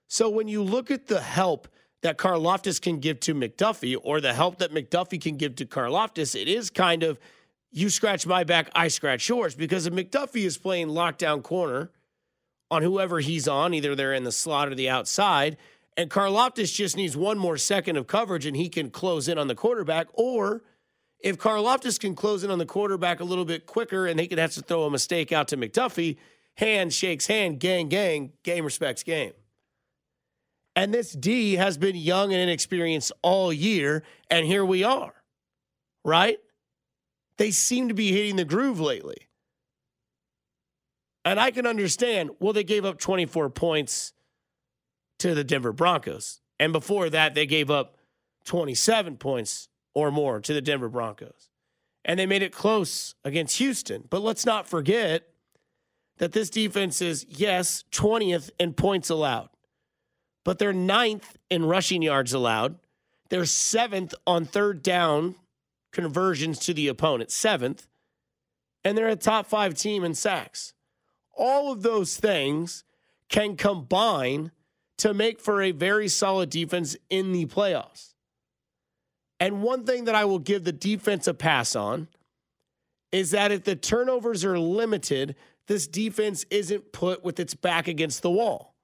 [0.07, 1.67] So when you look at the help
[2.03, 6.39] that Karlaftis can give to McDuffie or the help that McDuffie can give to Karlaftis,
[6.39, 7.19] it is kind of
[7.71, 9.55] you scratch my back, I scratch yours.
[9.55, 11.89] Because if McDuffie is playing lockdown corner
[12.71, 15.57] on whoever he's on, either they're in the slot or the outside,
[15.95, 19.47] and Karlaftis just needs one more second of coverage and he can close in on
[19.47, 20.07] the quarterback.
[20.13, 20.63] Or
[21.19, 24.39] if Karlaftis can close in on the quarterback a little bit quicker and he could
[24.39, 26.17] have to throw a mistake out to McDuffie,
[26.55, 29.33] hand shakes hand, gang, gang, game respects game.
[30.75, 35.13] And this D has been young and inexperienced all year, and here we are,
[36.03, 36.39] right?
[37.37, 39.27] They seem to be hitting the groove lately.
[41.25, 44.13] And I can understand, well, they gave up 24 points
[45.19, 46.41] to the Denver Broncos.
[46.59, 47.97] And before that, they gave up
[48.45, 51.49] 27 points or more to the Denver Broncos.
[52.03, 54.03] And they made it close against Houston.
[54.09, 55.29] But let's not forget
[56.17, 59.49] that this defense is, yes, 20th in points allowed
[60.43, 62.77] but they're ninth in rushing yards allowed.
[63.29, 65.35] They're seventh on third down
[65.91, 67.87] conversions to the opponent, seventh,
[68.83, 70.73] and they're a top five team in sacks.
[71.33, 72.83] All of those things
[73.29, 74.51] can combine
[74.99, 78.13] to make for a very solid defense in the playoffs.
[79.39, 82.07] And one thing that I will give the defense a pass on
[83.11, 85.35] is that if the turnovers are limited,
[85.67, 88.75] this defense isn't put with its back against the wall.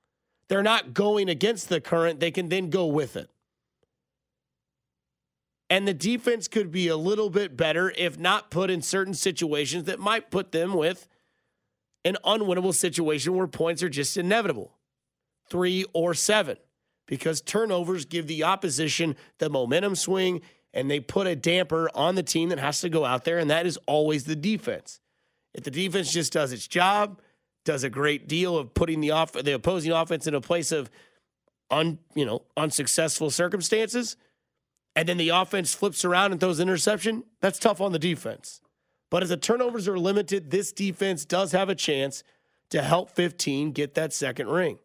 [0.48, 3.30] They're not going against the current, they can then go with it.
[5.70, 9.84] And the defense could be a little bit better if not put in certain situations
[9.84, 11.08] that might put them with
[12.06, 14.76] an unwinnable situation where points are just inevitable
[15.50, 16.58] three or seven
[17.08, 20.42] because turnovers give the opposition the momentum swing
[20.74, 23.50] and they put a damper on the team that has to go out there, and
[23.50, 25.00] that is always the defense.
[25.54, 27.20] If the defense just does its job,
[27.66, 30.90] does a great deal of putting the off the opposing offense in a place of
[31.72, 34.16] un you know unsuccessful circumstances,
[34.96, 38.62] and then the offense flips around and throws an interception, that's tough on the defense.
[39.10, 42.24] But as the turnovers are limited, this defense does have a chance
[42.70, 44.80] to help 15 get that second ring.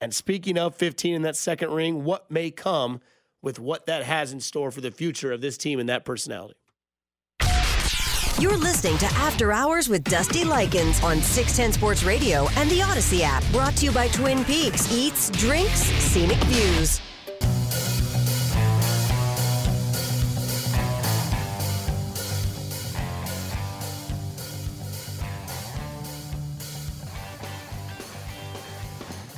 [0.00, 3.00] And speaking of 15 in that second ring, what may come
[3.42, 6.54] with what that has in store for the future of this team and that personality?
[8.38, 13.20] You're listening to After Hours with Dusty Likens on 610 Sports Radio and the Audacy
[13.20, 13.44] app.
[13.52, 17.02] Brought to you by Twin Peaks Eats, Drinks, Scenic Views.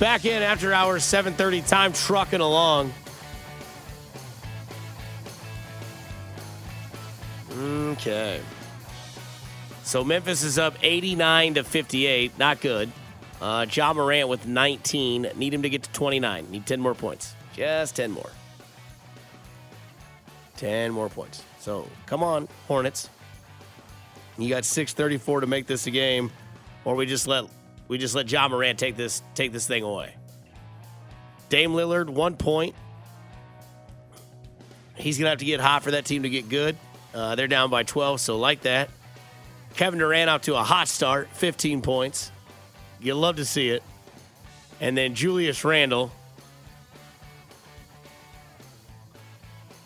[0.02, 2.92] Back in after hours, 7:30 time trucking along.
[7.56, 8.40] Okay.
[9.84, 12.36] So Memphis is up 89 to 58.
[12.36, 12.90] Not good.
[13.40, 15.28] Uh, Ja Morant with 19.
[15.36, 16.50] Need him to get to 29.
[16.50, 17.36] Need 10 more points.
[17.54, 18.30] Just 10 more.
[20.56, 21.44] 10 more points.
[21.60, 23.08] So come on, Hornets.
[24.36, 26.32] You got 634 to make this a game,
[26.84, 27.44] or we just let
[27.92, 30.14] we just let Ja Morant take this take this thing away.
[31.50, 32.74] Dame Lillard, one point.
[34.94, 36.78] He's gonna have to get hot for that team to get good.
[37.12, 38.88] Uh, they're down by 12, so like that.
[39.74, 42.30] Kevin Durant out to a hot start, 15 points.
[42.98, 43.82] You love to see it.
[44.80, 46.12] And then Julius Randle.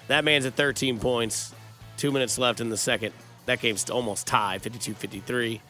[0.06, 1.52] That man's at 13 points.
[1.96, 3.12] Two minutes left in the second.
[3.46, 5.60] That game's almost tied, 52 53.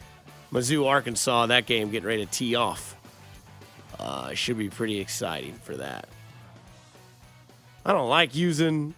[0.51, 2.95] Mizzou, Arkansas, that game getting ready to tee off.
[3.99, 6.07] Uh, should be pretty exciting for that.
[7.85, 8.93] I don't like using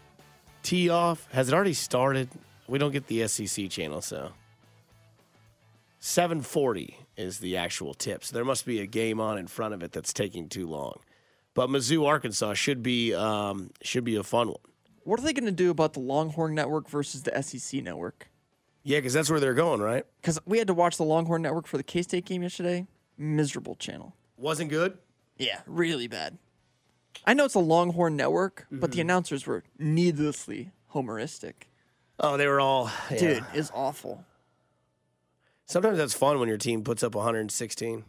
[0.64, 1.28] tee off.
[1.32, 2.30] Has it already started?
[2.68, 4.32] We don't get the SEC channel, so
[6.00, 8.24] 740 is the actual tip.
[8.24, 11.00] So there must be a game on in front of it that's taking too long.
[11.54, 14.58] But Mizzou, Arkansas should be um, should be a fun one.
[15.04, 18.30] What are they going to do about the Longhorn Network versus the SEC Network?
[18.84, 20.06] Yeah, because that's where they're going, right?
[20.22, 22.88] Because we had to watch the Longhorn Network for the K State game yesterday.
[23.18, 24.16] Miserable channel.
[24.38, 24.98] Wasn't good.
[25.38, 26.38] Yeah, really bad.
[27.26, 31.54] I know it's a Longhorn Network, but the announcers were needlessly homeristic.
[32.20, 33.18] Oh, they were all yeah.
[33.18, 34.26] Dude, it's awful.
[35.66, 38.06] Sometimes that's fun when your team puts up 116.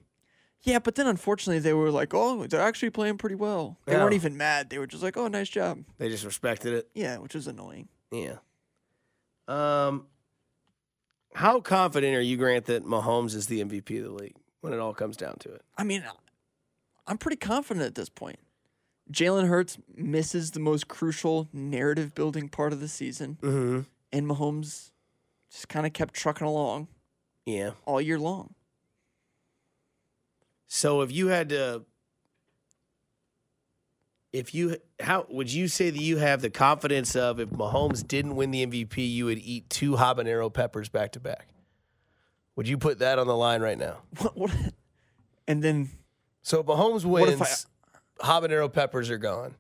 [0.63, 4.03] Yeah, but then unfortunately they were like, "Oh, they're actually playing pretty well." They Yeah.
[4.03, 4.71] weren't even mad.
[4.71, 6.89] They were just like, "Oh, nice job." They just respected it.
[6.95, 7.89] Yeah, which is annoying.
[8.11, 8.37] Yeah.
[9.49, 10.07] Um,
[11.35, 14.79] how confident are you, Grant, that Mahomes is the MVP of the league when it
[14.81, 15.63] all comes down to it?
[15.79, 16.05] I mean,
[17.07, 18.39] I'm pretty confident at this point.
[19.13, 23.81] Jalen Hurts misses the most crucial narrative building part of the season, Mm-hmm.
[24.13, 24.91] and Mahomes
[25.51, 26.87] just kind of kept trucking along
[27.45, 27.73] Yeah.
[27.87, 28.55] all year long.
[30.67, 31.83] So if you had to,
[34.33, 38.37] if you how would you say that you have the confidence of if Mahomes didn't
[38.37, 41.49] win the MVP, you would eat two habanero peppers back to back?
[42.57, 43.99] Would you put that on the line right now?
[44.21, 44.37] What?
[44.37, 44.51] what
[45.49, 45.91] and then
[46.43, 47.67] So if Mahomes if wins,
[48.21, 49.57] I- habanero peppers are gone.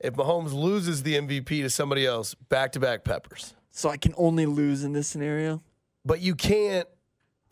[0.00, 3.54] If Mahomes loses the MVP to somebody else, back to back peppers.
[3.70, 5.62] so I can only lose in this scenario.
[6.04, 6.88] But you can't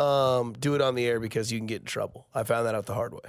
[0.01, 2.27] um, do it on the air because you can get in trouble.
[2.35, 3.21] I found that out the hard way.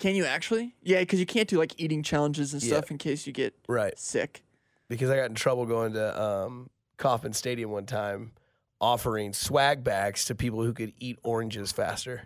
[0.00, 0.74] Can you actually?
[0.82, 2.68] Yeah, because you can't do like eating challenges and Yeah.
[2.78, 3.96] stuff in case you get Right.
[3.98, 4.42] sick.
[4.88, 8.32] Because I got in trouble going to um, Kauffman Stadium one time
[8.80, 12.22] offering swag bags to people who could eat oranges faster.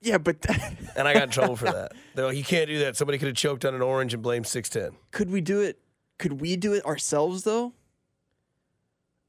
[0.00, 0.38] Yeah, but
[0.96, 1.92] And I got in trouble for that.
[2.14, 2.96] They're like, you can't do that.
[2.96, 4.98] Somebody could have choked on an orange and blamed 610.
[5.10, 5.78] could we do it?
[6.18, 7.74] Could we do it ourselves though?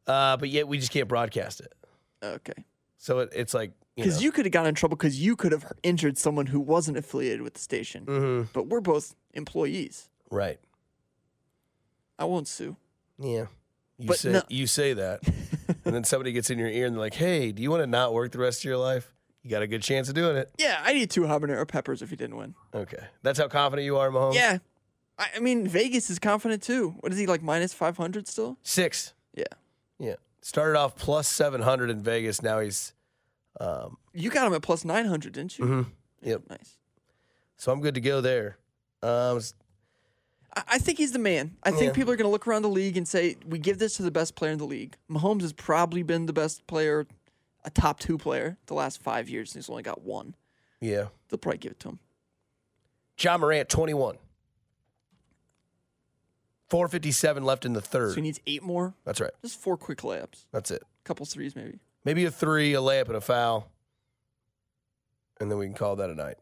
[0.08, 1.74] Uh, but yet we just can't broadcast it.
[2.24, 2.64] Okay.
[2.98, 4.24] So it, it's like, you Because know.
[4.26, 7.42] you, could have gotten in trouble because you could have injured someone who wasn't affiliated
[7.42, 8.06] with the station.
[8.06, 8.48] Mhm.
[8.54, 10.10] But we're both employees.
[10.30, 10.60] Right.
[12.18, 12.76] I won't sue.
[13.18, 13.48] Yeah.
[13.98, 15.22] You But say no- you say that.
[15.86, 17.88] and then somebody gets in your ear and they're like, "Hey, do you want to
[17.88, 19.14] not work the rest of your life?
[19.44, 22.10] You got a good chance of doing it." Yeah, I need two habanero peppers if
[22.10, 22.56] he didn't win.
[22.74, 23.04] Okay.
[23.24, 24.36] That's how confident you are, Mahomes?
[24.36, 24.60] Yeah.
[25.18, 26.96] I, I mean, Vegas is confident too.
[27.02, 28.58] What is he like minus 500 still?
[28.64, 29.14] 6.
[29.36, 29.44] Yeah.
[30.00, 30.16] Yeah.
[30.42, 32.42] Started off plus 700 in Vegas.
[32.42, 32.94] Now he's
[34.14, 35.66] You got him at plus 900, didn't you?
[35.66, 35.86] Mhm.
[36.22, 36.44] Yep.
[36.50, 36.78] Nice.
[37.58, 38.58] so I'm good to go there.
[39.04, 39.40] Um
[40.56, 41.58] I, I think he's the man.
[41.64, 41.92] I think Yeah.
[41.94, 44.12] people are going to look around the league and say, we give this to the
[44.12, 44.98] best player in the league.
[45.10, 47.08] Mahomes has probably been the best player,
[47.64, 50.36] a top two player the last five years, and he's only got one.
[50.82, 51.08] yeah.
[51.30, 52.00] They'll probably give it to him.
[53.18, 54.18] Ja Morant 21.
[56.70, 58.10] 457 left in the third.
[58.12, 58.94] So he needs eight more.
[59.06, 59.32] That's right.
[59.44, 60.82] Just four quick layups, That's it.
[60.84, 61.80] A couple threes maybe.
[62.04, 63.70] Maybe a 3, a layup and a foul.
[65.40, 66.38] And then we can call that a night.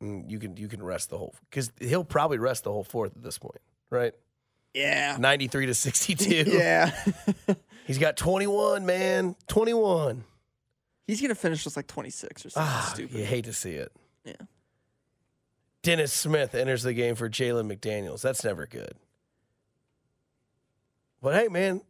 [0.00, 3.16] And you can you can rest the whole cuz he'll probably rest the whole fourth
[3.16, 4.12] at this point, right?
[4.74, 5.16] Yeah.
[5.18, 6.44] 93 to 62.
[6.46, 6.92] Yeah.
[7.86, 9.34] He's got 21, man.
[9.48, 10.24] 21.
[11.06, 13.16] he's going to finish just like 26 or something Ah, stupid.
[13.18, 13.90] you hate to see it.
[14.26, 14.34] Yeah.
[15.82, 18.20] Dennis Smith enters the game for Jalen McDaniels.
[18.20, 18.92] That's never good.
[21.22, 21.80] But hey, man,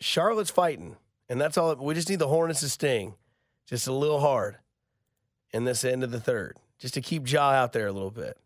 [0.00, 0.96] Charlotte's fighting,
[1.28, 1.74] and that's all.
[1.76, 3.14] We just need the Hornets to sting,
[3.66, 4.56] just a little hard,
[5.52, 8.36] in this end of the third, just to keep Ja out there a little bit.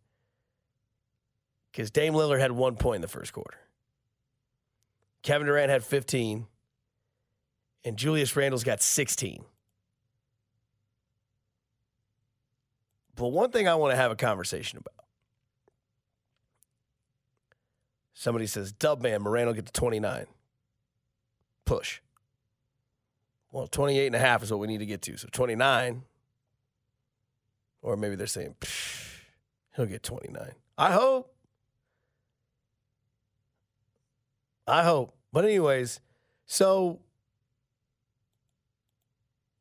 [1.70, 3.58] Because Dame Lillard had one point in the first quarter.
[5.22, 6.46] Kevin Durant had 15,
[7.84, 9.44] and Julius Randle's got 16.
[13.14, 15.04] But one thing I want to have a conversation about.
[18.14, 20.26] Somebody says, Dub man, Morant will get to 29.
[21.64, 22.00] Push.
[23.52, 25.16] Well, 28 and a half is what we need to get to.
[25.16, 26.02] So 29.
[27.82, 29.22] Or maybe they're saying, "Psh,
[29.74, 30.54] he'll get 29.
[30.76, 31.34] I hope.
[34.66, 35.16] I hope.
[35.32, 36.00] But, anyways,
[36.46, 37.00] so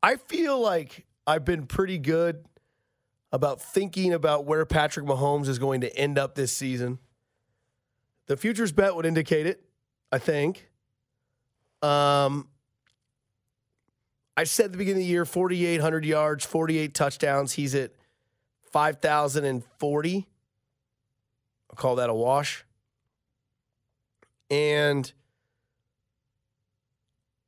[0.03, 2.45] I feel like I've been pretty good
[3.31, 6.99] about thinking about where Patrick Mahomes is going to end up this season.
[8.27, 9.63] The futures bet would indicate it,
[10.11, 10.69] I think.
[11.81, 12.47] Um,
[14.39, 17.51] I said at the beginning of the year 4,800 yards, 48 touchdowns.
[17.51, 17.91] He's at
[18.71, 20.27] 5,040.
[21.69, 22.63] I'll call that a wash.
[24.49, 25.11] And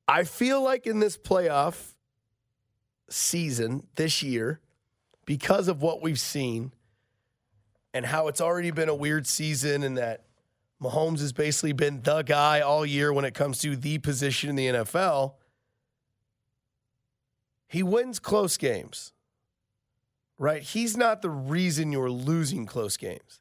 [0.05, 1.93] I feel like in this playoff
[3.09, 4.59] season this year,
[5.23, 6.73] because of what we've seen
[7.93, 10.25] and how it's already been a weird season and that
[10.83, 14.55] Mahomes has basically been the guy all year when it comes to the position in
[14.57, 15.35] the NFL.
[17.71, 19.13] He wins close games,
[20.37, 20.61] right?
[20.61, 23.39] He's not the reason you're losing close games.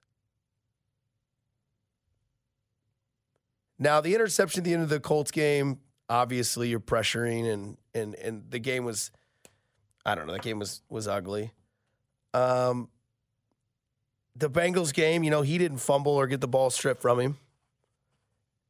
[3.77, 8.15] Now, the interception at the end of the Colts game, obviously you're pressuring and and
[8.15, 9.11] and the game was
[10.07, 11.51] I don't know, the game was was ugly.
[12.33, 12.89] Um,
[14.37, 17.39] the Bengals game, you know, he didn't fumble or get the ball stripped from him.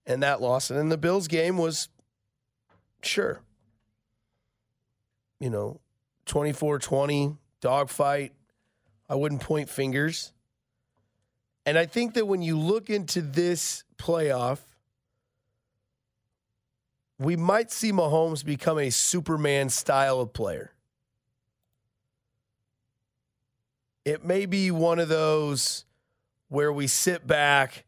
[0.07, 0.71] And that loss.
[0.71, 1.91] And then the Bills game was
[3.03, 3.43] sure.
[5.41, 5.81] You know,
[6.27, 8.33] 24-20, dogfight.
[9.09, 10.33] I wouldn't point fingers.
[11.67, 14.61] And I think that when you look into this playoff,
[17.19, 20.73] we might see Mahomes become a Superman style of player.
[24.05, 25.85] it may be one of those
[26.49, 27.85] where we sit back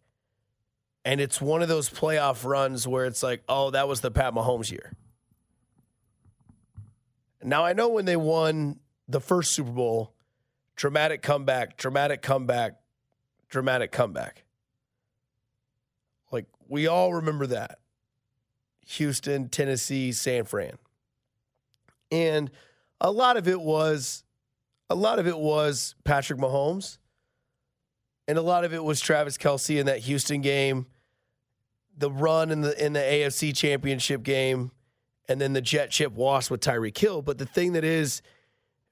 [1.05, 4.35] and it's one of those playoff runs where it's like, oh, that was the Pat
[4.35, 4.93] Mahomes year.
[7.45, 10.15] Now, I know when they won the first Super Bowl,
[10.77, 12.81] dramatic comeback, dramatic comeback,
[13.49, 14.45] dramatic comeback.
[16.31, 17.79] Like, we all remember that.
[18.87, 20.77] Houston, Tennessee, San Fran.
[22.11, 22.51] And
[23.01, 24.25] a lot of it was
[24.91, 26.99] a lot of it was Patrick Mahomes,
[28.29, 30.87] and a lot of it was Travis Kelce in that Houston game,
[31.97, 34.71] the run in the in the AFC Championship game,
[35.29, 37.23] and then the jet chip loss with Tyreek Hill.
[37.23, 38.23] But the thing that is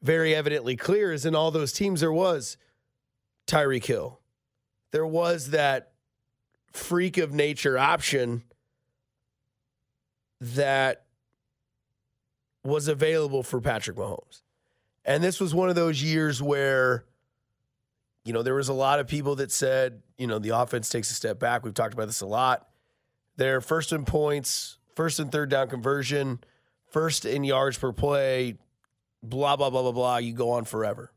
[0.03, 2.57] very evidently clear is in all those teams there was
[3.47, 4.21] Tyreek Hill,
[4.93, 5.93] there was that
[6.73, 8.45] freak of nature option
[10.41, 11.05] that
[12.65, 14.43] was available for Patrick Mahomes.
[15.05, 17.05] And this was one of those years where,
[18.25, 21.11] you know, there was a lot of people that said, you know, the offense takes
[21.11, 21.65] a step back.
[21.65, 22.69] We've talked about this a lot.
[23.37, 26.39] They're first in points, first and third down conversion,
[26.91, 28.59] first in yards per play,
[29.23, 30.17] blah, blah, blah, blah, blah.
[30.19, 31.11] You go on forever.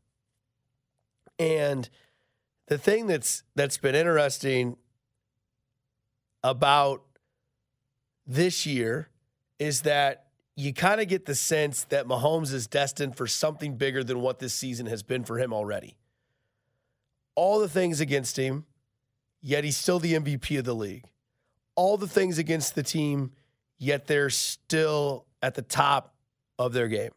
[1.38, 1.86] And
[2.66, 4.78] the thing that's that's been interesting
[6.42, 7.02] about
[8.26, 9.10] this year
[9.58, 14.02] is that you kind of get the sense that Mahomes is destined for something bigger
[14.02, 15.98] than what this season has been for him already.
[17.34, 18.64] All the things against him,
[19.42, 21.04] yet he's still the MVP of the league.
[21.74, 23.32] All the things against the team,
[23.78, 26.14] yet they're still at the top
[26.58, 27.10] of their game.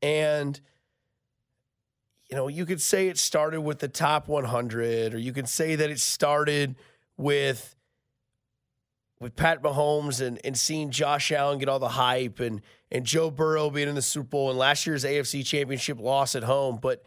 [0.00, 0.60] And
[2.30, 5.76] you know, you could say it started with the top 100 or you could say
[5.76, 6.76] that it started
[7.18, 7.76] with
[9.20, 13.30] with Pat Mahomes and, and seeing Josh Allen get all the hype and and Joe
[13.30, 16.78] Burrow being in the Super Bowl and last year's AFC championship loss at home.
[16.80, 17.02] But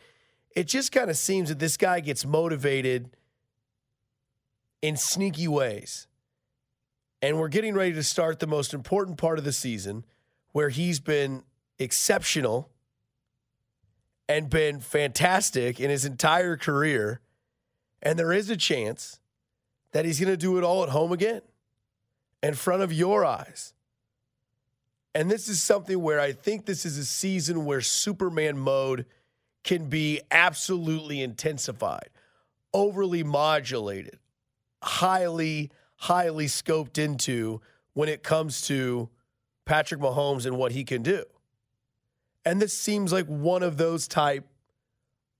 [0.55, 3.09] it just kind of seems that this guy gets motivated
[4.81, 6.07] in sneaky ways.
[7.21, 10.05] And we're getting ready to start the most important part of the season
[10.51, 11.43] where he's been
[11.79, 12.69] exceptional
[14.27, 17.21] and been fantastic in his entire career.
[18.01, 19.19] And there is a chance
[19.91, 21.41] that he's going to do it all at home again
[22.43, 23.73] in front of your eyes.
[25.13, 29.05] And this is something where I think this is a season where Superman mode
[29.63, 32.09] can be absolutely intensified,
[32.73, 34.19] overly modulated,
[34.83, 37.61] highly, highly scoped into
[37.93, 39.09] when it comes to
[39.65, 41.23] Patrick Mahomes and what he can do.
[42.45, 44.47] And this seems like one of those type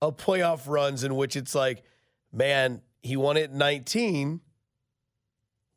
[0.01, 1.83] of playoff runs in which it's like,
[2.33, 4.41] man, he won it in 19,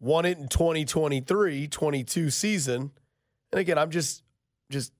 [0.00, 2.90] won it in 2023, 22 season.
[3.52, 4.22] And again, I'm just
[4.70, 4.92] just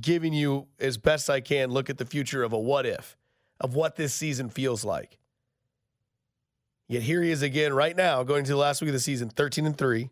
[0.00, 3.16] giving you as best I can look at the future of a what if
[3.60, 5.18] of what this season feels like.
[6.88, 9.28] Yet here he is again right now going to the last week of the season
[9.28, 10.10] 13 and 3,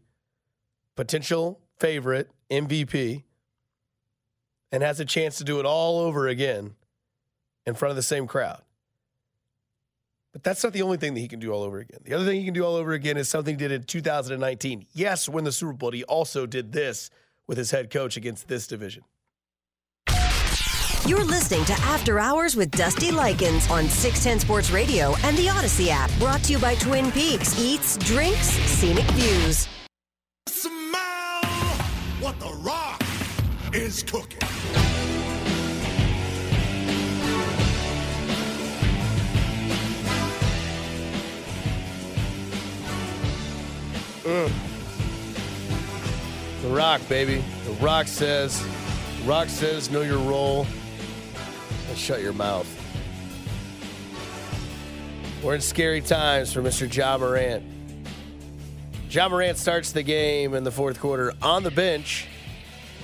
[0.97, 3.23] potential favorite MVP
[4.73, 6.75] and has a chance to do it all over again
[7.65, 8.61] in front of the same crowd.
[10.33, 12.01] But that's not the only thing that he can do all over again.
[12.03, 14.87] The other thing he can do all over again is something he did in 2019.
[14.93, 15.93] Yes, win the Super Bowl.
[15.93, 17.09] He also did this
[17.47, 19.05] with his head coach against this division.
[21.07, 25.89] You're listening to After Hours with Dusty Likens on 610 Sports Radio and the Audacy
[25.89, 26.11] app.
[26.19, 29.69] Brought to you by Twin Peaks Eats, Drinks, Scenic Views.
[30.49, 31.43] Smell
[32.21, 33.03] what the rock
[33.75, 34.39] is cooking.
[46.63, 47.45] The Rock, baby.
[47.67, 48.67] The Rock says,
[49.27, 50.84] Rock says, know your role and
[51.97, 52.69] shut your mouth.
[55.43, 56.93] We're in scary times for Mr.
[56.93, 57.63] Ja Morant.
[59.11, 62.27] Ja Morant starts the game in the fourth quarter on the bench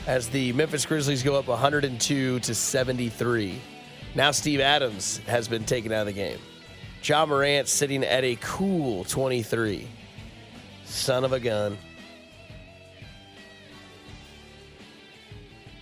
[0.07, 3.61] as the Memphis Grizzlies go up 102 to 73.
[4.15, 6.39] Now Steve Adams has been taken out of the game.
[7.05, 9.87] Ja Morant sitting at a cool 23.
[10.85, 11.79] Son of a gun.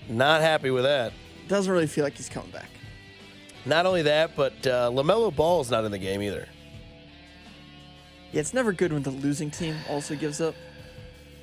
[0.08, 1.12] Not happy with that.
[1.48, 2.68] Doesn't really feel like he's coming back.
[3.68, 6.48] Not only that, but uh, LaMelo Ball's not in the game either.
[8.32, 10.54] Yeah, it's never good when the losing team also gives up.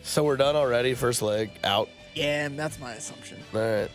[0.02, 0.96] So we're done already.
[0.96, 1.88] First leg out.
[2.16, 3.38] Yeah, that's my assumption.
[3.54, 3.92] All right.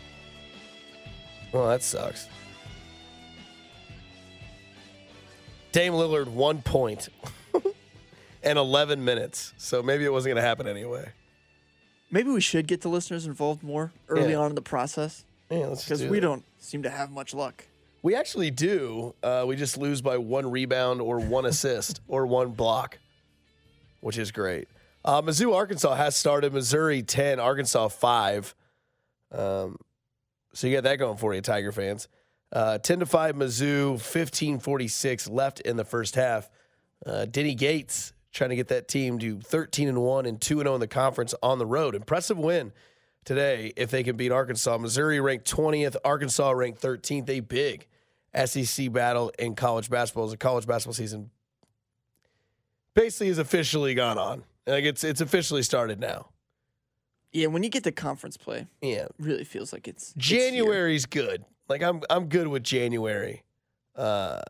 [1.51, 2.29] Well, that sucks.
[5.73, 7.09] Dame Lillard, one point
[8.43, 9.53] and 11 minutes.
[9.57, 11.09] So maybe it wasn't going to happen anyway.
[12.09, 14.37] Maybe we should get the listeners involved more early Yeah.
[14.39, 16.25] on in the process Yeah, let's because we that.
[16.27, 17.65] don't seem to have much luck.
[18.03, 19.13] We actually do.
[19.21, 22.97] Uh, we just lose by one rebound or one assist or one block,
[23.99, 24.67] which is great.
[25.03, 26.53] Uh, Mizzou, Arkansas has started.
[26.53, 28.55] Missouri 10, Arkansas 5.
[29.31, 29.77] Um,
[30.53, 32.07] so you got that going for you, Tiger fans.
[32.51, 36.49] Uh, 10 to 5, Mizzou, 1546 left in the first half.
[37.05, 40.67] Uh, Dennis Gates trying to get that team to 13 and 1 and 2 and
[40.67, 41.95] 0 in the conference on the road.
[41.95, 42.71] Impressive win
[43.25, 44.77] today if they can beat Arkansas.
[44.77, 47.29] Missouri ranked 20th, Arkansas ranked 13th.
[47.29, 47.87] A big
[48.45, 50.25] SEC battle in college basketball.
[50.25, 51.31] As the college basketball season
[52.93, 54.43] basically is officially gone on.
[54.67, 56.29] Like it's it's officially started now.
[57.33, 59.05] Yeah, when you get to conference play, Yeah.
[59.05, 60.27] it really feels like it's it's.
[60.27, 61.45] January's good.
[61.67, 63.43] Like I'm I'm good with January
[63.95, 64.41] uh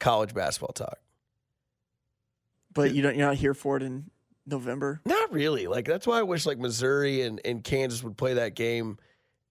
[0.00, 0.98] college basketball talk.
[2.72, 3.16] but you don't.
[3.16, 4.10] You're not here for it in
[4.46, 5.00] November.
[5.04, 5.66] Not really.
[5.66, 8.98] Like that's why I wish like Missouri and, and Kansas would play that game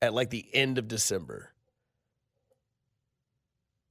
[0.01, 1.49] at like the end of December.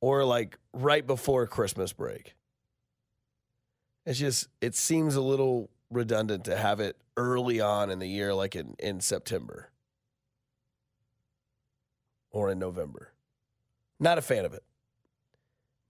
[0.02, 2.34] Or like right before Christmas break.
[4.04, 8.34] It's just it seems a little redundant to have it early on in the year,
[8.34, 9.70] like in, in September.
[12.30, 13.12] Or in November.
[14.00, 14.64] Not a fan of it.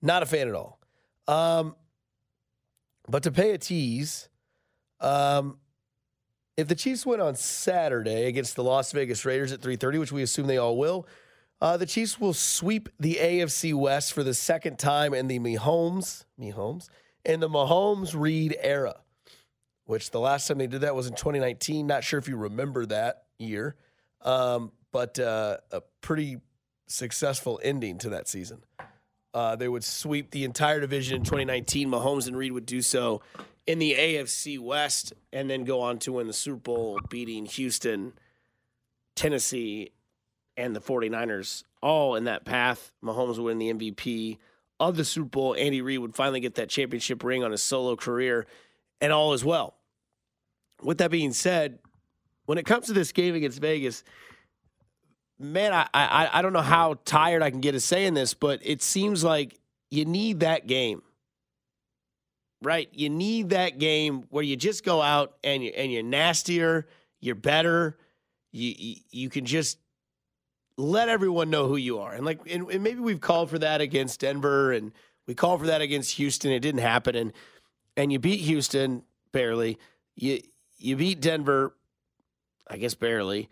[0.02, 0.78] Not a fan at all.
[1.26, 1.74] Um,
[3.08, 4.28] but to pay a tease,
[5.00, 5.56] um,
[6.56, 10.22] if the Chiefs win on Saturday against the Las Vegas Raiders at 3:30, which we
[10.22, 11.06] assume they all will,
[11.62, 16.24] uh, the Chiefs will sweep the AFC West for the second time in the Mahomes,
[16.38, 16.88] Mahomes,
[17.24, 18.96] in the Mahomes Reid era.
[19.84, 21.86] Which the last time they did that was in 2019.
[21.86, 23.76] Not sure if you remember that year,
[24.22, 26.38] um, but uh, a pretty
[26.88, 28.64] successful ending to that season.
[29.32, 31.88] Uh, they would sweep the entire division in 2019.
[31.88, 33.22] Mahomes and Reid would do so
[33.68, 38.14] in the AFC West and then go on to win the Super Bowl, beating Houston,
[39.14, 39.92] Tennessee,
[40.56, 42.92] and the 49ers all in that path.
[43.04, 44.38] Mahomes would win the MVP
[44.80, 45.54] of the Super Bowl.
[45.54, 48.46] Andy Reid would finally get that championship ring on his solo career,
[49.00, 49.74] and all is well.
[50.82, 51.78] With that being said,
[52.46, 54.02] when it comes to this game against Vegas,
[55.38, 58.60] man, I, I I don't know how tired I can get of saying this, but
[58.62, 59.58] it seems like
[59.90, 61.02] you need that game,
[62.62, 62.88] right?
[62.92, 66.88] You need that game where you just go out and you and you're nastier,
[67.20, 67.96] you're better,
[68.50, 69.78] you you, you can just
[70.76, 73.80] let everyone know who you are, and like and, and maybe we've called for that
[73.80, 74.92] against Denver, and
[75.26, 76.50] we called for that against Houston.
[76.52, 77.32] It didn't happen, and
[77.96, 79.02] and you beat Houston
[79.32, 79.78] barely.
[80.14, 80.40] You
[80.78, 81.74] you beat Denver,
[82.68, 83.48] I guess barely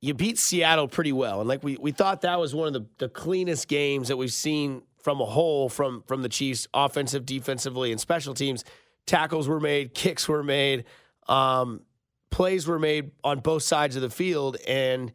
[0.00, 1.40] you beat Seattle pretty well.
[1.40, 4.32] And like we we thought that was one of the, the cleanest games that we've
[4.32, 8.64] seen from a whole from from the Chiefs, offensive, defensively, and special teams.
[9.06, 10.84] Tackles were made, kicks were made,
[11.28, 11.82] um,
[12.30, 15.12] plays were made on both sides of the field, and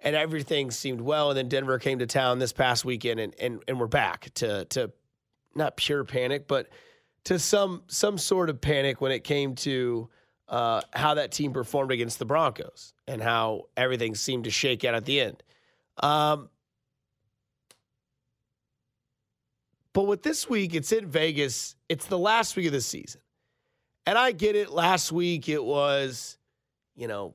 [0.00, 1.30] and everything seemed well.
[1.30, 4.64] And then Denver came to town this past weekend, and and and we're back to
[4.66, 4.92] to
[5.54, 6.68] not pure panic, but
[7.24, 10.08] to some some sort of panic when it came to
[10.48, 14.94] uh, how that team performed against the Broncos and how everything seemed to shake out
[14.94, 15.42] at the end.
[15.98, 16.48] Um,
[19.92, 21.74] but with this week, it's in Vegas.
[21.88, 23.20] It's the last week of the season.
[24.06, 24.70] And I get it.
[24.70, 26.38] Last week, it was,
[26.96, 27.34] you know,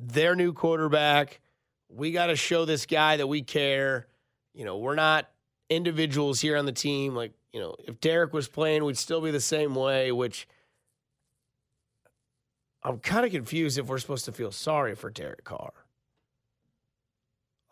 [0.00, 1.40] their new quarterback.
[1.88, 4.06] We got to show this guy that we care.
[4.54, 5.28] You know, we're not
[5.68, 7.14] individuals here on the team.
[7.14, 10.46] Like, you know, if Derek was playing, we'd still be the same way, which
[12.82, 15.72] I'm kind of confused if we're supposed to feel sorry for Derek Carr.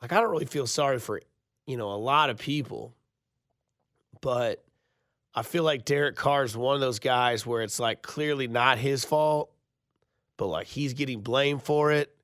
[0.03, 1.21] Like, I don't really feel sorry for,
[1.67, 2.95] you know, a lot of people,
[4.21, 4.65] but
[5.35, 8.79] I feel like Derek Carr is one of those guys where it's like clearly not
[8.79, 9.51] his fault,
[10.37, 12.15] but like he's getting blamed for it.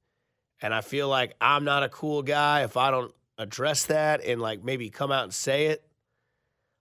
[0.65, 4.41] And I feel like I'm not a cool guy if I don't address that and
[4.41, 5.87] like maybe come out and say it.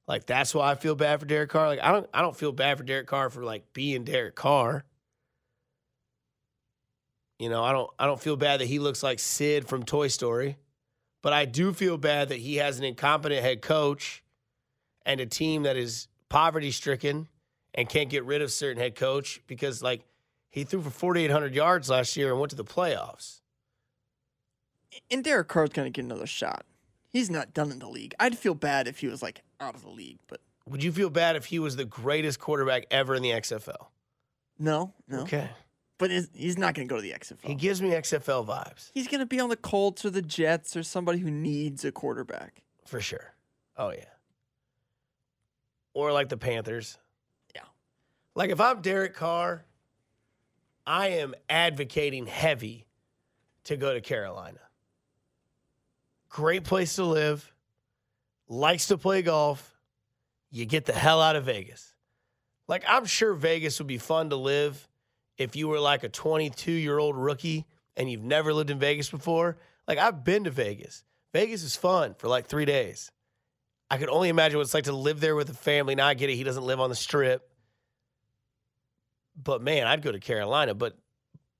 [0.07, 1.67] Like that's why I feel bad for Derek Carr.
[1.67, 4.85] Like I don't I don't feel bad for Derek Carr for like being Derek Carr.
[7.39, 10.07] You know, I don't I don't feel bad that he looks like Sid from Toy
[10.07, 10.55] Story,
[11.21, 14.23] but I do feel bad that he has an incompetent head coach
[15.05, 17.27] and a team that is poverty stricken
[17.73, 20.05] and can't get rid of certain head coach because like
[20.51, 23.41] he threw for 4800 yards last year and went to the playoffs.
[25.11, 26.65] And Derek Carr's gonna get another shot.
[27.09, 28.15] He's not done in the league.
[28.19, 31.09] I'd feel bad if he was like out of the league, but Would you feel
[31.09, 33.87] bad if he was the greatest quarterback ever in the XFL?
[34.59, 35.21] no, no.
[35.21, 35.49] Okay.
[35.99, 37.47] But is- he's not gonna go to the XFL.
[37.47, 40.83] He gives me XFL vibes he's gonna be on the Colts or the Jets or
[40.83, 42.61] somebody who needs a quarterback.
[42.85, 43.33] for sure.
[43.77, 44.05] Oh yeah.
[45.93, 46.97] Or like the Panthers.
[47.55, 47.61] Yeah.
[48.35, 49.65] Like if I'm Derek Carr,
[50.85, 52.85] I am advocating heavy
[53.65, 54.59] to go to Carolina.
[56.33, 57.53] Great place to live.
[58.47, 59.77] Likes to play golf.
[60.49, 61.93] You get the hell out of Vegas.
[62.67, 64.89] Like I'm sure Vegas would be fun to live
[65.37, 69.11] if you were like a 22 year old rookie and you've never lived in Vegas
[69.11, 69.57] before.
[69.87, 71.03] Like I've been to Vegas.
[71.33, 73.11] Vegas is fun for like three days.
[73.91, 75.93] I could only imagine what it's like to live there with a family.
[75.93, 77.47] Now I get it, he doesn't live on the strip.
[79.35, 80.73] But man, I'd go to Carolina.
[80.73, 80.97] But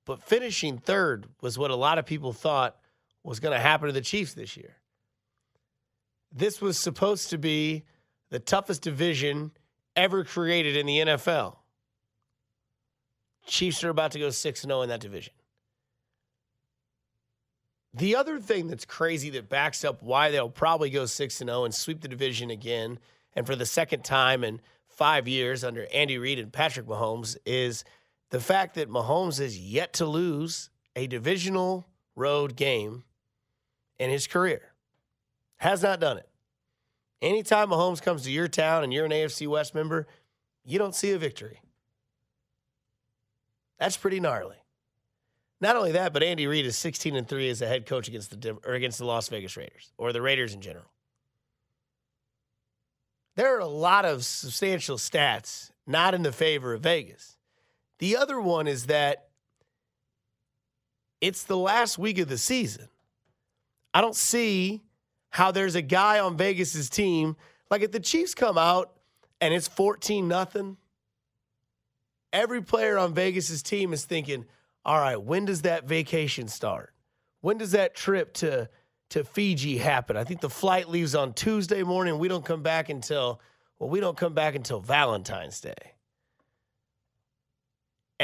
[0.04, 2.76] but finishing third was what a lot of people thought
[3.24, 4.76] was going to happen to the Chiefs this year.
[6.30, 7.84] This was supposed to be
[8.30, 9.52] the toughest division
[9.96, 11.56] ever created in the NFL.
[13.46, 15.32] Chiefs are about to go 6 0 in that division.
[17.92, 21.74] The other thing that's crazy that backs up why they'll probably go 6 0 and
[21.74, 22.98] sweep the division again,
[23.34, 27.84] and for the second time in five years under Andy Reid and Patrick Mahomes, is
[28.30, 33.04] the fact that Mahomes has yet to lose a divisional road game
[33.98, 34.72] in his career.
[35.56, 36.28] Has not done it.
[37.22, 40.06] Anytime Mahomes comes to your town and you're an AFC West member,
[40.64, 41.60] you don't see a victory.
[43.78, 44.56] That's pretty gnarly.
[45.60, 48.38] Not only that, but Andy Reid is 16 and 3 as a head coach against
[48.38, 50.90] the or against the Las Vegas Raiders or the Raiders in general.
[53.36, 57.36] There are a lot of substantial stats not in the favor of Vegas.
[57.98, 59.28] The other one is that
[61.20, 62.88] it's the last week of the season.
[63.94, 64.82] I don't see
[65.30, 67.36] how there's a guy on Vegas's team
[67.70, 68.92] like if the Chiefs come out
[69.40, 70.76] and it's 14 nothing,
[72.32, 74.46] every player on Vegas's team is thinking,
[74.84, 76.94] "All right, when does that vacation start?
[77.40, 78.68] When does that trip to
[79.10, 80.16] to Fiji happen?
[80.16, 82.18] I think the flight leaves on Tuesday morning.
[82.18, 83.40] We don't come back until
[83.78, 85.93] well, we don't come back until Valentine's Day."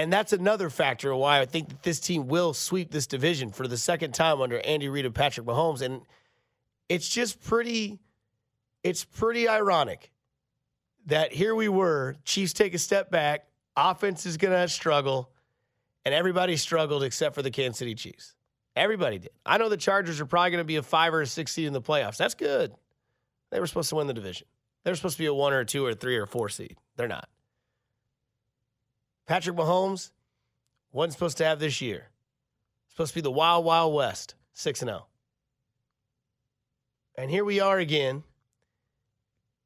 [0.00, 3.68] And that's another factor why I think that this team will sweep this division for
[3.68, 5.82] the second time under Andy Reid and Patrick Mahomes.
[5.82, 6.00] And
[6.88, 7.98] it's just pretty,
[8.82, 10.10] it's pretty ironic
[11.04, 13.44] that here we were, Chiefs take a step back,
[13.76, 15.28] offense is going to struggle,
[16.06, 18.34] and everybody struggled except for the Kansas City Chiefs.
[18.76, 19.32] Everybody did.
[19.44, 21.66] I know the Chargers are probably going to be a five or a six seed
[21.66, 22.16] in the playoffs.
[22.16, 22.72] That's good.
[23.50, 24.46] They were supposed to win the division.
[24.82, 26.26] They were supposed to be a one or a two or a three or a
[26.26, 26.78] four seed.
[26.96, 27.28] They're not.
[29.30, 30.10] Patrick Mahomes
[30.90, 32.08] wasn't supposed to have this year.
[32.88, 35.06] Supposed to be the Wild Wild West, 6 and 0.
[37.16, 38.24] And here we are again,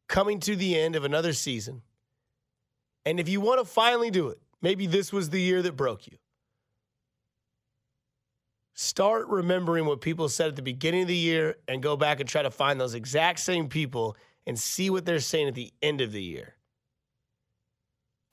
[0.07, 1.81] coming to the end of another season.
[3.07, 6.09] And if you want to finally do it, maybe this was the year that broke
[6.09, 6.19] you.
[8.75, 12.29] Start remembering what people said at the beginning of the year and go back and
[12.29, 14.15] try to find those exact same people
[14.47, 16.54] and see what they're saying at the end of the year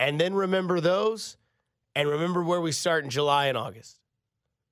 [0.01, 1.37] and then remember those
[1.93, 3.99] and remember where we start in July and August.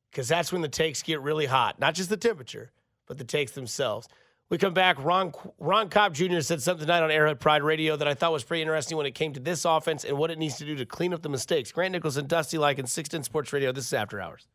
[0.10, 1.80] Because that's when the takes get really hot.
[1.80, 2.72] Not just the temperature,
[3.08, 4.08] but the takes themselves.
[4.50, 4.98] We come back.
[5.04, 6.40] Ron, Ron Kopp Jr.
[6.40, 9.12] said something tonight on Arrowhead Pride Radio that I thought was pretty interesting when it
[9.12, 11.72] came to this offense and what it needs to do to clean up the mistakes.
[11.72, 13.72] Grant Nicholson Dusty Likens 610 Sports Radio.
[13.72, 14.48] This is After Hours.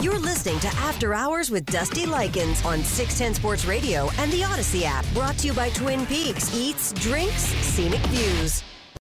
[0.00, 4.84] You're listening to After Hours with Dusty Likens on 610 Sports Radio and the Audacy
[4.84, 5.04] app.
[5.12, 8.62] Brought to you by Twin Peaks Eats, Drinks, Scenic Views.